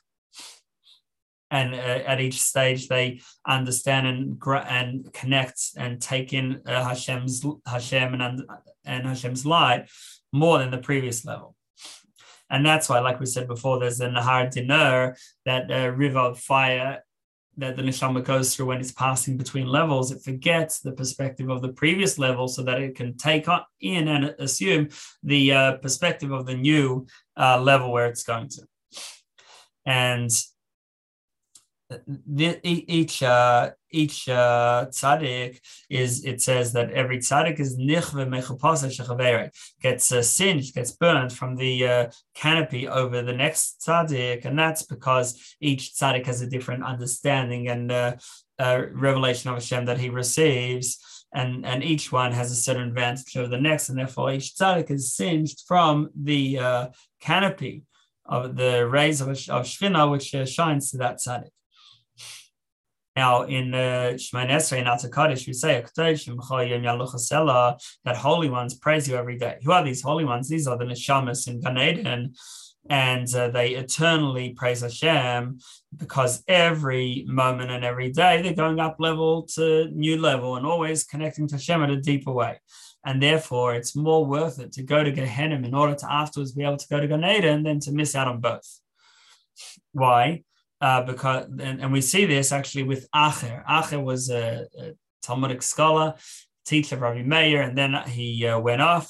And 1.49 1.75
uh, 1.75 1.77
at 1.77 2.19
each 2.19 2.41
stage, 2.41 2.87
they 2.87 3.21
understand 3.47 4.07
and 4.07 4.41
and 4.67 5.13
connect 5.13 5.61
and 5.77 6.01
take 6.01 6.33
in 6.33 6.61
uh, 6.65 6.83
Hashem's 6.83 7.45
Hashem 7.67 8.19
and 8.19 8.43
and 8.85 9.05
Hashem's 9.05 9.45
light 9.45 9.87
more 10.31 10.57
than 10.57 10.71
the 10.71 10.79
previous 10.79 11.23
level. 11.23 11.55
And 12.49 12.65
that's 12.65 12.89
why, 12.89 12.99
like 12.99 13.19
we 13.19 13.27
said 13.27 13.47
before, 13.47 13.79
there's 13.79 13.99
the 13.99 14.05
Nahar 14.05 14.51
Dinur, 14.51 15.15
that 15.45 15.71
uh, 15.71 15.91
river 15.91 16.19
of 16.19 16.39
fire 16.39 17.03
that 17.57 17.75
the 17.75 17.83
neshama 17.83 18.23
goes 18.23 18.55
through 18.55 18.67
when 18.67 18.79
it's 18.79 18.91
passing 18.91 19.37
between 19.37 19.67
levels, 19.67 20.11
it 20.11 20.23
forgets 20.23 20.79
the 20.79 20.91
perspective 20.91 21.49
of 21.49 21.61
the 21.61 21.73
previous 21.73 22.17
level 22.17 22.47
so 22.47 22.63
that 22.63 22.81
it 22.81 22.95
can 22.95 23.15
take 23.17 23.47
on, 23.47 23.61
in 23.81 24.07
and 24.07 24.35
assume 24.39 24.89
the 25.21 25.51
uh, 25.51 25.71
perspective 25.77 26.31
of 26.31 26.45
the 26.45 26.55
new 26.55 27.05
uh, 27.37 27.59
level 27.61 27.91
where 27.91 28.07
it's 28.07 28.23
going 28.23 28.49
to. 28.49 28.63
And 29.85 30.29
each 32.63 33.23
uh, 33.23 33.71
each 33.91 34.27
uh, 34.27 34.87
tzaddik 34.89 35.59
is 35.89 36.25
it 36.25 36.41
says 36.41 36.73
that 36.73 36.91
every 36.91 37.19
tzaddik 37.19 37.59
is 37.59 37.77
nichve 37.77 38.27
mechapasa 38.27 39.51
gets 39.81 40.11
uh, 40.11 40.21
singed, 40.21 40.73
gets 40.73 40.91
burned 40.91 41.31
from 41.31 41.55
the 41.55 41.87
uh, 41.87 42.09
canopy 42.33 42.87
over 42.87 43.21
the 43.21 43.33
next 43.33 43.83
tzaddik, 43.85 44.45
and 44.45 44.57
that's 44.57 44.83
because 44.83 45.55
each 45.61 45.93
tzaddik 45.93 46.25
has 46.25 46.41
a 46.41 46.47
different 46.47 46.83
understanding 46.83 47.67
and 47.67 47.91
uh, 47.91 48.15
uh, 48.59 48.81
revelation 48.91 49.49
of 49.49 49.55
Hashem 49.55 49.85
that 49.85 49.99
he 49.99 50.09
receives. 50.09 50.99
And, 51.35 51.65
and 51.65 51.83
each 51.83 52.11
one 52.11 52.31
has 52.31 52.51
a 52.51 52.55
certain 52.55 52.87
advantage 52.89 53.35
over 53.35 53.47
the 53.47 53.59
next, 53.59 53.89
and 53.89 53.97
therefore 53.97 54.31
each 54.31 54.53
tzaddik 54.53 54.91
is 54.91 55.15
singed 55.15 55.63
from 55.67 56.09
the 56.15 56.59
uh, 56.59 56.87
canopy 57.21 57.83
of 58.25 58.55
the 58.55 58.87
rays 58.87 59.19
of, 59.19 59.29
of 59.29 59.65
Shechina, 59.65 60.09
which 60.09 60.35
shines 60.49 60.91
to 60.91 60.97
that 60.97 61.17
tzaddik. 61.17 61.49
Now, 63.15 63.43
in 63.43 63.75
uh, 63.75 64.13
Shemoneh 64.15 64.49
Esrei 64.49 64.79
and 64.79 64.87
Atzah 64.87 65.47
we 65.47 65.53
say 65.53 65.83
that 68.05 68.15
holy 68.15 68.49
ones 68.49 68.73
praise 68.73 69.07
you 69.07 69.15
every 69.15 69.37
day. 69.37 69.59
Who 69.63 69.71
are 69.71 69.83
these 69.83 70.01
holy 70.01 70.25
ones? 70.25 70.49
These 70.49 70.67
are 70.67 70.77
the 70.77 70.85
neshamas 70.85 71.47
in 71.47 71.61
Gan 71.61 71.77
Eden, 71.77 72.33
and 72.89 73.33
uh, 73.35 73.49
they 73.49 73.75
eternally 73.75 74.53
praise 74.53 74.81
Hashem 74.81 75.59
because 75.95 76.43
every 76.47 77.23
moment 77.27 77.69
and 77.69 77.85
every 77.85 78.11
day 78.11 78.41
they're 78.41 78.53
going 78.53 78.79
up 78.79 78.95
level 78.97 79.43
to 79.53 79.89
new 79.91 80.19
level 80.19 80.55
and 80.55 80.65
always 80.65 81.03
connecting 81.03 81.47
to 81.49 81.55
Hashem 81.55 81.83
in 81.83 81.91
a 81.91 82.01
deeper 82.01 82.31
way. 82.31 82.59
And 83.05 83.21
therefore, 83.21 83.75
it's 83.75 83.95
more 83.95 84.25
worth 84.25 84.59
it 84.59 84.71
to 84.73 84.83
go 84.83 85.03
to 85.03 85.11
Gehenna 85.11 85.55
in 85.55 85.75
order 85.75 85.93
to 85.93 86.11
afterwards 86.11 86.53
be 86.53 86.63
able 86.63 86.77
to 86.77 86.87
go 86.87 86.99
to 86.99 87.07
Gan 87.07 87.23
Eden 87.23 87.63
than 87.63 87.79
to 87.81 87.91
miss 87.91 88.15
out 88.15 88.27
on 88.27 88.39
both. 88.39 88.79
Why? 89.91 90.43
Uh, 90.83 91.01
because 91.01 91.45
and, 91.45 91.81
and, 91.81 91.93
we 91.93 92.01
see 92.01 92.25
this 92.25 92.51
actually 92.51 92.83
with 92.83 93.09
Acher. 93.11 93.65
Acher 93.65 94.03
was 94.03 94.29
a, 94.29 94.67
a 94.77 94.91
Talmudic 95.21 95.61
scholar, 95.61 96.15
teacher 96.65 96.95
of 96.95 97.01
Rabbi 97.01 97.21
Meir, 97.21 97.61
and 97.61 97.77
then 97.77 97.93
he 98.05 98.45
uh, 98.45 98.59
went 98.59 98.81
off. 98.81 99.09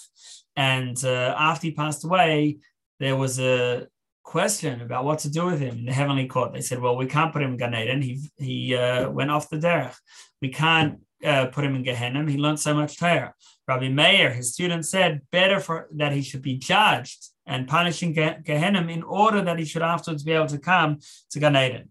And 0.56 1.04
uh, 1.04 1.34
after 1.36 1.66
he 1.66 1.74
passed 1.74 2.06
away, 2.06 2.60
there 3.00 3.16
was 3.16 3.40
a 3.40 3.88
question 4.22 4.82
about 4.82 5.04
what 5.04 5.20
to 5.20 5.32
do 5.32 5.48
with 5.48 5.60
him 5.60 5.80
in 5.80 5.86
the 5.86 5.94
heavenly 5.94 6.28
court. 6.28 6.54
They 6.54 6.62
said, 6.62 6.80
"Well, 6.80 6.96
we 6.96 7.08
can't 7.08 7.34
put 7.34 7.42
him 7.42 7.54
in 7.54 7.58
Gan 7.58 7.74
Eden. 7.74 8.04
He 8.04 8.30
he 8.38 8.76
uh, 8.76 9.10
went 9.10 9.32
off 9.32 9.50
the 9.50 9.58
derech. 9.58 9.96
We 10.44 10.50
can't 10.50 11.00
uh, 11.26 11.48
put 11.48 11.66
him 11.66 11.76
in 11.76 11.82
Gehenna. 11.82 12.30
He 12.30 12.38
learned 12.38 12.60
so 12.60 12.76
much 12.76 13.00
Torah. 13.00 13.34
Rabbi 13.68 13.90
Meir, 13.90 14.32
his 14.32 14.54
student, 14.54 14.86
said 14.86 15.22
better 15.32 15.60
for 15.60 15.88
that 15.96 16.12
he 16.12 16.22
should 16.22 16.44
be 16.44 16.58
judged 16.58 17.33
and 17.46 17.68
punishing 17.68 18.16
in 18.16 18.42
Gehenna 18.44 18.82
in 18.88 19.04
order 19.04 19.42
that 19.42 19.60
he 19.60 19.66
should 19.66 19.82
afterwards 19.82 20.24
be 20.24 20.32
able 20.32 20.48
to 20.48 20.58
come 20.58 21.00
to 21.32 21.40
Gan 21.40 21.56
Eden. 21.56 21.90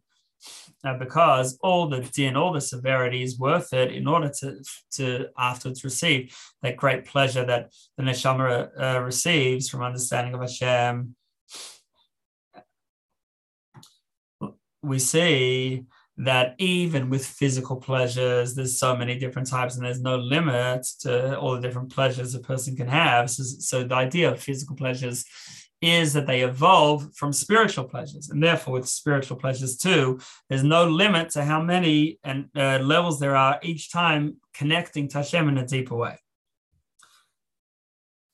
Because 0.98 1.56
all 1.62 1.88
the 1.88 2.00
din, 2.00 2.36
all 2.36 2.52
the 2.52 2.60
severity 2.60 3.22
is 3.22 3.38
worth 3.38 3.72
it 3.72 3.92
in 3.92 4.08
order 4.08 4.32
to, 4.40 4.60
to 4.92 5.28
afterwards 5.38 5.84
receive 5.84 6.36
that 6.62 6.76
great 6.76 7.04
pleasure 7.04 7.44
that 7.44 7.70
the 7.96 8.02
neshama 8.02 8.68
uh, 8.80 9.00
receives 9.00 9.68
from 9.68 9.82
understanding 9.82 10.34
of 10.34 10.40
Hashem. 10.40 11.14
We 14.82 14.98
see 14.98 15.84
that 16.18 16.54
even 16.58 17.08
with 17.08 17.24
physical 17.24 17.76
pleasures, 17.76 18.54
there's 18.54 18.78
so 18.78 18.94
many 18.94 19.18
different 19.18 19.48
types, 19.48 19.76
and 19.76 19.84
there's 19.84 20.00
no 20.00 20.16
limit 20.16 20.86
to 21.00 21.38
all 21.38 21.54
the 21.54 21.60
different 21.60 21.92
pleasures 21.92 22.34
a 22.34 22.40
person 22.40 22.76
can 22.76 22.88
have. 22.88 23.30
So, 23.30 23.42
so 23.42 23.84
the 23.84 23.94
idea 23.94 24.30
of 24.30 24.42
physical 24.42 24.76
pleasures 24.76 25.24
is 25.80 26.12
that 26.12 26.26
they 26.28 26.42
evolve 26.42 27.12
from 27.16 27.32
spiritual 27.32 27.84
pleasures, 27.84 28.30
and 28.30 28.42
therefore 28.42 28.74
with 28.74 28.88
spiritual 28.88 29.36
pleasures 29.36 29.76
too, 29.76 30.20
there's 30.48 30.62
no 30.62 30.86
limit 30.86 31.30
to 31.30 31.44
how 31.44 31.60
many 31.60 32.18
and 32.22 32.48
uh, 32.56 32.78
levels 32.78 33.18
there 33.18 33.34
are 33.34 33.58
each 33.62 33.90
time 33.90 34.36
connecting 34.54 35.08
to 35.08 35.18
Hashem 35.18 35.48
in 35.48 35.58
a 35.58 35.66
deeper 35.66 35.96
way. 35.96 36.18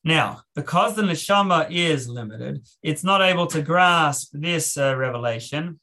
Now, 0.04 0.42
because 0.54 0.94
the 0.94 1.02
neshama 1.02 1.70
is 1.70 2.08
limited, 2.08 2.66
it's 2.82 3.04
not 3.04 3.22
able 3.22 3.46
to 3.48 3.62
grasp 3.62 4.30
this 4.32 4.76
uh, 4.76 4.96
revelation 4.96 5.80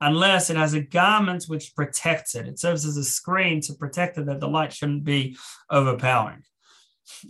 unless 0.00 0.50
it 0.50 0.56
has 0.56 0.74
a 0.74 0.80
garment 0.80 1.44
which 1.44 1.74
protects 1.74 2.34
it. 2.34 2.46
It 2.46 2.58
serves 2.58 2.84
as 2.84 2.96
a 2.96 3.04
screen 3.04 3.60
to 3.62 3.74
protect 3.74 4.18
it 4.18 4.26
that 4.26 4.40
the 4.40 4.48
light 4.48 4.72
shouldn't 4.72 5.04
be 5.04 5.36
overpowering. 5.70 6.42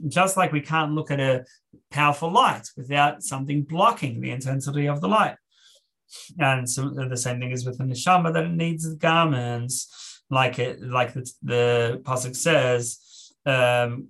Just 0.08 0.36
like 0.36 0.52
we 0.52 0.60
can't 0.60 0.92
look 0.92 1.10
at 1.10 1.20
a 1.20 1.44
powerful 1.90 2.30
light 2.30 2.68
without 2.76 3.22
something 3.22 3.62
blocking 3.62 4.20
the 4.20 4.30
intensity 4.30 4.86
of 4.86 5.00
the 5.00 5.08
light. 5.08 5.36
And 6.38 6.68
so 6.68 6.90
the 6.90 7.16
same 7.16 7.38
thing 7.38 7.52
is 7.52 7.66
with 7.66 7.78
the 7.78 7.84
neshama 7.84 8.32
that 8.32 8.44
it 8.44 8.52
needs 8.52 8.86
garments, 8.94 10.22
like 10.30 10.58
it, 10.58 10.82
like 10.82 11.12
the, 11.14 11.30
the 11.42 12.00
pasuk 12.02 12.34
says, 12.34 13.32
um, 13.46 14.08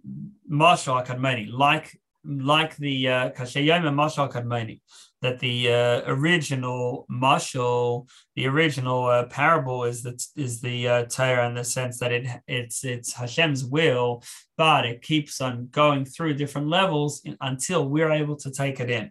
mashal 0.50 1.52
like 1.52 2.00
like 2.24 2.76
the 2.76 3.08
uh, 3.08 3.30
kashayim 3.30 3.82
mashal 3.94 4.30
kadmoni 4.30 4.80
that 5.22 5.40
the 5.40 5.72
uh, 5.72 6.02
original 6.06 7.06
mashal, 7.10 8.08
the 8.36 8.46
original 8.46 9.06
uh, 9.06 9.24
parable 9.26 9.84
is 9.84 10.02
that 10.02 10.22
is 10.36 10.60
the 10.60 10.88
uh, 10.88 11.04
Torah 11.04 11.48
in 11.48 11.54
the 11.54 11.64
sense 11.64 11.98
that 11.98 12.12
it 12.12 12.26
it's 12.46 12.84
it's 12.84 13.12
Hashem's 13.12 13.64
will, 13.64 14.22
but 14.56 14.86
it 14.86 15.02
keeps 15.02 15.40
on 15.40 15.68
going 15.70 16.04
through 16.04 16.34
different 16.34 16.68
levels 16.68 17.22
until 17.40 17.88
we're 17.88 18.12
able 18.12 18.36
to 18.36 18.50
take 18.50 18.80
it 18.80 18.90
in. 18.90 19.10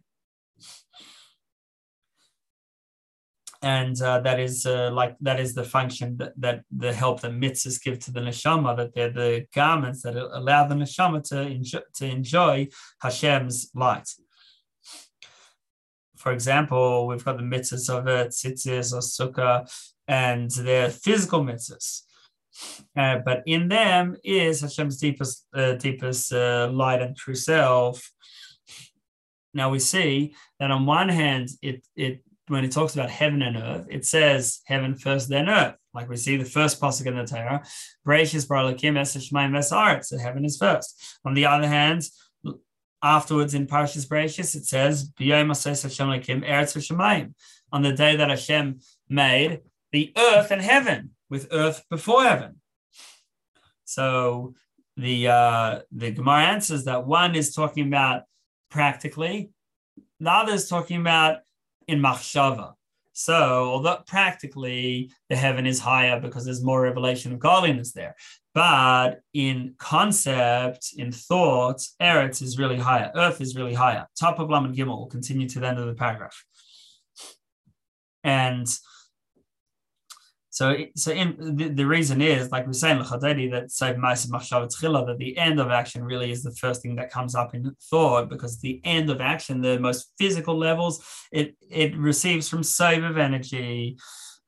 And 3.63 3.99
uh, 4.01 4.19
that 4.21 4.39
is 4.39 4.65
uh, 4.65 4.91
like 4.93 5.17
that 5.21 5.39
is 5.39 5.55
the 5.55 5.63
function 5.63 6.15
that, 6.17 6.33
that 6.37 6.63
the 6.71 6.93
help 6.93 7.21
that 7.21 7.31
mitzvahs 7.31 7.83
give 7.83 7.99
to 7.99 8.11
the 8.11 8.21
neshama, 8.21 8.77
that 8.77 8.93
they're 8.93 9.11
the 9.11 9.45
garments 9.53 10.03
that 10.03 10.15
allow 10.15 10.67
the 10.67 10.75
neshama 10.75 11.21
to 11.29 11.41
enjoy, 11.41 11.81
to 11.95 12.05
enjoy 12.05 12.67
Hashem's 13.01 13.71
light 13.73 14.07
for 16.17 16.31
example, 16.31 17.07
we've 17.07 17.23
got 17.23 17.37
the 17.37 17.43
mitzvahs 17.43 17.89
of 17.89 18.07
it, 18.07 18.29
tzitzis 18.29 18.93
or 18.93 18.99
sukkah, 18.99 19.69
and 20.07 20.49
they're 20.51 20.89
physical 20.89 21.41
mitzvahs. 21.43 22.01
Uh, 22.95 23.19
but 23.23 23.43
in 23.45 23.67
them 23.67 24.15
is 24.23 24.61
Hashem's 24.61 24.97
deepest, 24.97 25.45
uh, 25.53 25.73
deepest 25.73 26.33
uh, 26.33 26.69
light 26.71 27.01
and 27.01 27.15
true 27.15 27.35
self. 27.35 28.11
Now 29.53 29.69
we 29.69 29.79
see 29.79 30.35
that 30.59 30.71
on 30.71 30.85
one 30.85 31.09
hand, 31.09 31.49
it 31.61 31.85
it 31.95 32.23
when 32.47 32.63
it 32.63 32.71
talks 32.71 32.95
about 32.95 33.09
heaven 33.09 33.41
and 33.41 33.57
earth, 33.57 33.87
it 33.89 34.05
says 34.05 34.61
heaven 34.65 34.95
first, 34.95 35.29
then 35.29 35.49
earth. 35.49 35.75
Like 35.93 36.09
we 36.09 36.15
see 36.15 36.37
the 36.37 36.45
first 36.45 36.79
pasuk 36.79 37.05
in 37.05 37.15
the 37.15 37.25
Torah, 37.25 37.63
Bereshis 38.07 38.47
bara 38.47 38.71
Elokim 38.71 38.97
Es 38.97 39.15
Shemaim 39.15 40.03
So 40.03 40.17
heaven 40.17 40.45
is 40.45 40.57
first. 40.57 41.19
On 41.25 41.33
the 41.33 41.45
other 41.45 41.67
hand, 41.67 42.03
afterwards 43.01 43.53
in 43.53 43.67
Parashas 43.67 44.07
Bereshis, 44.07 44.55
it 44.55 44.65
says, 44.65 45.11
on 47.71 47.81
the 47.81 47.91
day 47.91 48.15
that 48.15 48.29
Hashem 48.29 48.79
made 49.09 49.61
the 49.91 50.13
earth 50.17 50.51
and 50.51 50.61
heaven, 50.61 51.11
with 51.29 51.47
earth 51.51 51.83
before 51.89 52.23
heaven. 52.23 52.61
So 53.85 54.53
the 54.95 55.27
uh, 55.27 55.79
the 55.91 56.11
Gemara 56.11 56.45
answers 56.45 56.85
that 56.85 57.05
one 57.05 57.35
is 57.35 57.53
talking 57.53 57.87
about 57.87 58.23
practically, 58.69 59.51
the 60.19 60.31
other 60.31 60.53
is 60.53 60.67
talking 60.67 60.99
about 60.99 61.39
in 61.87 61.99
machshava. 61.99 62.73
So, 63.13 63.33
although 63.33 64.03
practically 64.05 65.11
the 65.29 65.35
heaven 65.35 65.65
is 65.65 65.79
higher 65.79 66.19
because 66.19 66.45
there's 66.45 66.63
more 66.63 66.81
revelation 66.81 67.33
of 67.33 67.39
godliness 67.39 67.91
there, 67.91 68.15
but 68.57 69.19
in 69.35 69.75
concept, 69.77 70.89
in 70.97 71.11
thought, 71.11 71.79
Eretz 72.01 72.41
is 72.41 72.57
really 72.57 72.79
higher, 72.79 73.11
Earth 73.13 73.39
is 73.39 73.55
really 73.55 73.75
higher. 73.75 74.07
Top 74.19 74.39
of 74.39 74.49
Lamed 74.49 74.75
Gimel 74.75 74.97
will 74.97 75.05
continue 75.05 75.47
to 75.49 75.59
the 75.59 75.67
end 75.67 75.77
of 75.77 75.85
the 75.85 75.93
paragraph. 75.93 76.43
And 78.23 78.67
so, 80.49 80.75
so 80.95 81.11
in, 81.11 81.55
the, 81.55 81.67
the 81.67 81.85
reason 81.85 82.19
is, 82.19 82.51
like 82.51 82.65
we 82.65 82.73
say 82.73 82.89
in 82.89 82.97
Lecha 82.97 83.21
Dodi, 83.21 83.51
that 83.51 83.69
that 85.05 85.17
the 85.19 85.37
end 85.37 85.59
of 85.59 85.69
action 85.69 86.03
really 86.03 86.31
is 86.31 86.41
the 86.41 86.55
first 86.55 86.81
thing 86.81 86.95
that 86.95 87.11
comes 87.11 87.35
up 87.35 87.53
in 87.53 87.75
thought, 87.91 88.27
because 88.27 88.59
the 88.59 88.81
end 88.83 89.11
of 89.11 89.21
action, 89.21 89.61
the 89.61 89.79
most 89.79 90.13
physical 90.17 90.57
levels, 90.57 91.05
it 91.31 91.55
it 91.69 91.95
receives 91.95 92.49
from 92.49 92.61
sovev 92.61 93.19
energy, 93.19 93.99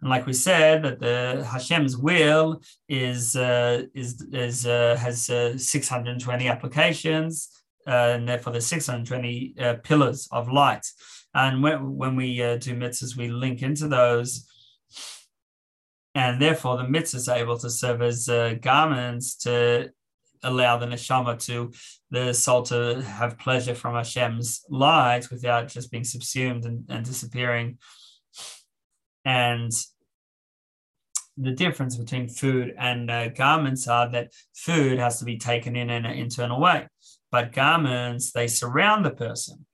and 0.01 0.09
like 0.09 0.25
we 0.25 0.33
said, 0.33 0.83
that 0.83 0.99
the 0.99 1.45
Hashem's 1.49 1.97
will 1.97 2.61
is 2.87 3.35
uh, 3.35 3.83
is 3.93 4.25
is 4.31 4.65
uh, 4.65 4.95
has 4.99 5.29
uh, 5.29 5.57
620 5.57 6.47
applications, 6.47 7.49
uh, 7.85 8.15
and 8.15 8.27
therefore 8.27 8.53
the 8.53 8.61
620 8.61 9.55
uh, 9.59 9.73
pillars 9.83 10.27
of 10.31 10.49
light. 10.49 10.85
And 11.33 11.61
when, 11.61 11.97
when 11.97 12.15
we 12.15 12.41
uh, 12.41 12.57
do 12.57 12.75
mitzvahs, 12.75 13.15
we 13.17 13.27
link 13.27 13.61
into 13.61 13.87
those, 13.87 14.47
and 16.15 16.41
therefore 16.41 16.77
the 16.77 16.83
mitzvahs 16.83 17.31
are 17.31 17.37
able 17.37 17.57
to 17.59 17.69
serve 17.69 18.01
as 18.01 18.29
garments 18.61 19.35
to 19.37 19.91
allow 20.43 20.77
the 20.77 20.85
neshama 20.85 21.37
to 21.45 21.71
the 22.09 22.33
soul 22.33 22.63
to 22.63 23.01
have 23.01 23.37
pleasure 23.37 23.75
from 23.75 23.95
Hashem's 23.95 24.61
light 24.69 25.29
without 25.29 25.67
just 25.67 25.91
being 25.91 26.05
subsumed 26.05 26.63
and, 26.63 26.85
and 26.87 27.05
disappearing 27.05 27.77
and 29.29 29.71
the 31.37 31.51
difference 31.51 31.95
between 31.95 32.27
food 32.27 32.73
and 32.77 33.11
uh, 33.11 33.29
garments 33.29 33.87
are 33.87 34.09
that 34.11 34.33
food 34.55 34.97
has 34.97 35.19
to 35.19 35.25
be 35.25 35.37
taken 35.37 35.75
in 35.75 35.89
in 35.89 36.05
an 36.05 36.17
internal 36.17 36.59
way, 36.59 36.87
but 37.31 37.53
garments 37.53 38.31
they 38.31 38.47
surround 38.47 39.05
the 39.05 39.11
person, 39.25 39.65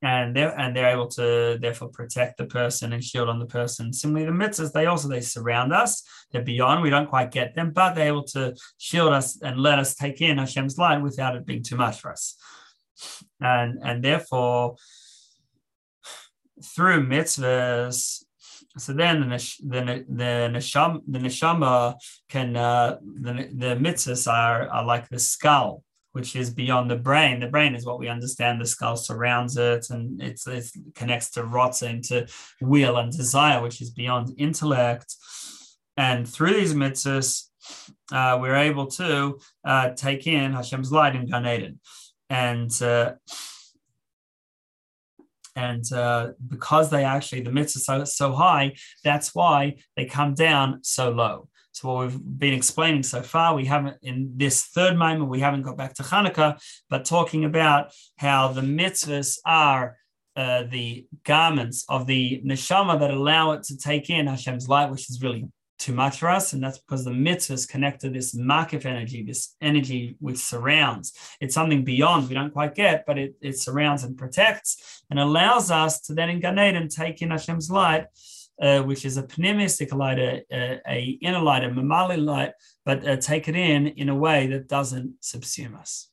and 0.00 0.34
they're 0.34 0.58
and 0.58 0.74
they're 0.74 0.94
able 0.96 1.08
to 1.08 1.58
therefore 1.60 1.90
protect 1.90 2.38
the 2.38 2.46
person 2.46 2.94
and 2.94 3.04
shield 3.04 3.28
on 3.28 3.38
the 3.38 3.52
person. 3.60 3.92
Similarly, 3.92 4.26
the 4.26 4.44
mitzvahs 4.44 4.72
they 4.72 4.86
also 4.86 5.08
they 5.08 5.20
surround 5.20 5.72
us. 5.72 6.02
They're 6.30 6.42
beyond. 6.54 6.82
We 6.82 6.90
don't 6.90 7.10
quite 7.14 7.30
get 7.30 7.54
them, 7.54 7.72
but 7.72 7.94
they're 7.94 8.14
able 8.14 8.28
to 8.36 8.56
shield 8.78 9.12
us 9.12 9.40
and 9.42 9.60
let 9.60 9.78
us 9.78 9.94
take 9.94 10.22
in 10.22 10.38
Hashem's 10.38 10.78
light 10.78 11.02
without 11.02 11.36
it 11.36 11.46
being 11.46 11.62
too 11.62 11.76
much 11.76 12.00
for 12.00 12.10
us, 12.10 12.36
and 13.38 13.78
and 13.84 14.02
therefore 14.02 14.76
through 16.74 17.06
mitzvahs 17.06 18.25
so 18.78 18.92
then 18.92 19.20
the 19.20 19.26
the 19.66 20.04
the 20.08 21.02
the 21.08 21.18
neshama 21.18 21.94
can 22.28 22.56
uh, 22.56 22.98
the 23.00 23.48
the 23.54 23.76
mitzvahs 23.76 24.30
are, 24.30 24.68
are 24.68 24.84
like 24.84 25.08
the 25.08 25.18
skull, 25.18 25.82
which 26.12 26.36
is 26.36 26.50
beyond 26.50 26.90
the 26.90 26.96
brain. 26.96 27.40
The 27.40 27.48
brain 27.48 27.74
is 27.74 27.86
what 27.86 27.98
we 27.98 28.08
understand. 28.08 28.60
The 28.60 28.66
skull 28.66 28.96
surrounds 28.96 29.56
it, 29.56 29.86
and 29.90 30.22
it's 30.22 30.46
it 30.46 30.70
connects 30.94 31.30
to 31.32 31.42
ratzon 31.42 32.06
to 32.08 32.26
will 32.60 32.98
and 32.98 33.12
desire, 33.12 33.62
which 33.62 33.80
is 33.80 33.90
beyond 33.90 34.34
intellect. 34.38 35.14
And 35.96 36.28
through 36.28 36.54
these 36.54 36.74
mitzvahs, 36.74 37.44
uh, 38.12 38.38
we're 38.40 38.56
able 38.56 38.86
to 38.86 39.38
uh, 39.64 39.90
take 39.90 40.26
in 40.26 40.52
Hashem's 40.52 40.92
light 40.92 41.16
in 41.16 41.26
Gan 41.26 41.46
Eden. 41.46 41.80
And 42.28 42.70
uh, 42.82 43.14
and 45.56 45.90
uh, 45.92 46.28
because 46.46 46.90
they 46.90 47.04
actually 47.04 47.40
the 47.40 47.50
mitzvah 47.50 47.92
are 47.92 47.98
so, 48.00 48.04
so 48.04 48.32
high, 48.32 48.74
that's 49.02 49.34
why 49.34 49.76
they 49.96 50.04
come 50.04 50.34
down 50.34 50.80
so 50.82 51.10
low. 51.10 51.48
So 51.72 51.88
what 51.88 52.06
we've 52.06 52.38
been 52.38 52.54
explaining 52.54 53.02
so 53.02 53.22
far, 53.22 53.54
we 53.54 53.64
haven't 53.64 53.96
in 54.02 54.32
this 54.36 54.66
third 54.66 54.96
moment 54.96 55.28
we 55.28 55.40
haven't 55.40 55.62
got 55.62 55.76
back 55.76 55.94
to 55.94 56.02
Hanukkah, 56.02 56.58
but 56.88 57.04
talking 57.04 57.44
about 57.44 57.92
how 58.18 58.48
the 58.48 58.62
mitzvahs 58.62 59.38
are 59.44 59.96
uh, 60.36 60.64
the 60.70 61.06
garments 61.24 61.84
of 61.88 62.06
the 62.06 62.42
neshama 62.44 63.00
that 63.00 63.10
allow 63.10 63.52
it 63.52 63.62
to 63.64 63.76
take 63.76 64.10
in 64.10 64.26
Hashem's 64.26 64.68
light, 64.68 64.90
which 64.90 65.10
is 65.10 65.22
really 65.22 65.46
for 65.78 66.28
us. 66.28 66.52
And 66.52 66.62
that's 66.62 66.78
because 66.78 67.04
the 67.04 67.10
mitzvahs 67.10 67.68
connect 67.68 68.00
to 68.00 68.10
this 68.10 68.34
makif 68.34 68.84
energy, 68.84 69.22
this 69.22 69.54
energy 69.60 70.16
which 70.20 70.38
surrounds. 70.38 71.12
It's 71.40 71.54
something 71.54 71.84
beyond 71.84 72.28
we 72.28 72.34
don't 72.34 72.52
quite 72.52 72.74
get, 72.74 73.04
but 73.06 73.18
it, 73.18 73.34
it 73.40 73.58
surrounds 73.58 74.04
and 74.04 74.16
protects 74.16 75.02
and 75.10 75.18
allows 75.18 75.70
us 75.70 76.00
to 76.02 76.14
then 76.14 76.30
in 76.30 76.40
Gan 76.40 76.58
Eden 76.58 76.88
take 76.88 77.22
in 77.22 77.30
Hashem's 77.30 77.70
light, 77.70 78.06
uh, 78.60 78.80
which 78.82 79.04
is 79.04 79.16
a 79.16 79.22
pneumistic 79.22 79.92
light, 79.94 80.18
a, 80.18 80.44
a, 80.52 80.80
a, 80.88 81.18
inner 81.20 81.40
light, 81.40 81.64
a 81.64 81.68
memale 81.68 82.22
light, 82.22 82.52
but 82.84 83.06
uh, 83.06 83.16
take 83.16 83.48
it 83.48 83.56
in 83.56 83.88
in 83.88 84.08
a 84.08 84.14
way 84.14 84.46
that 84.46 84.68
doesn't 84.68 85.20
subsume 85.20 85.78
us. 85.78 86.08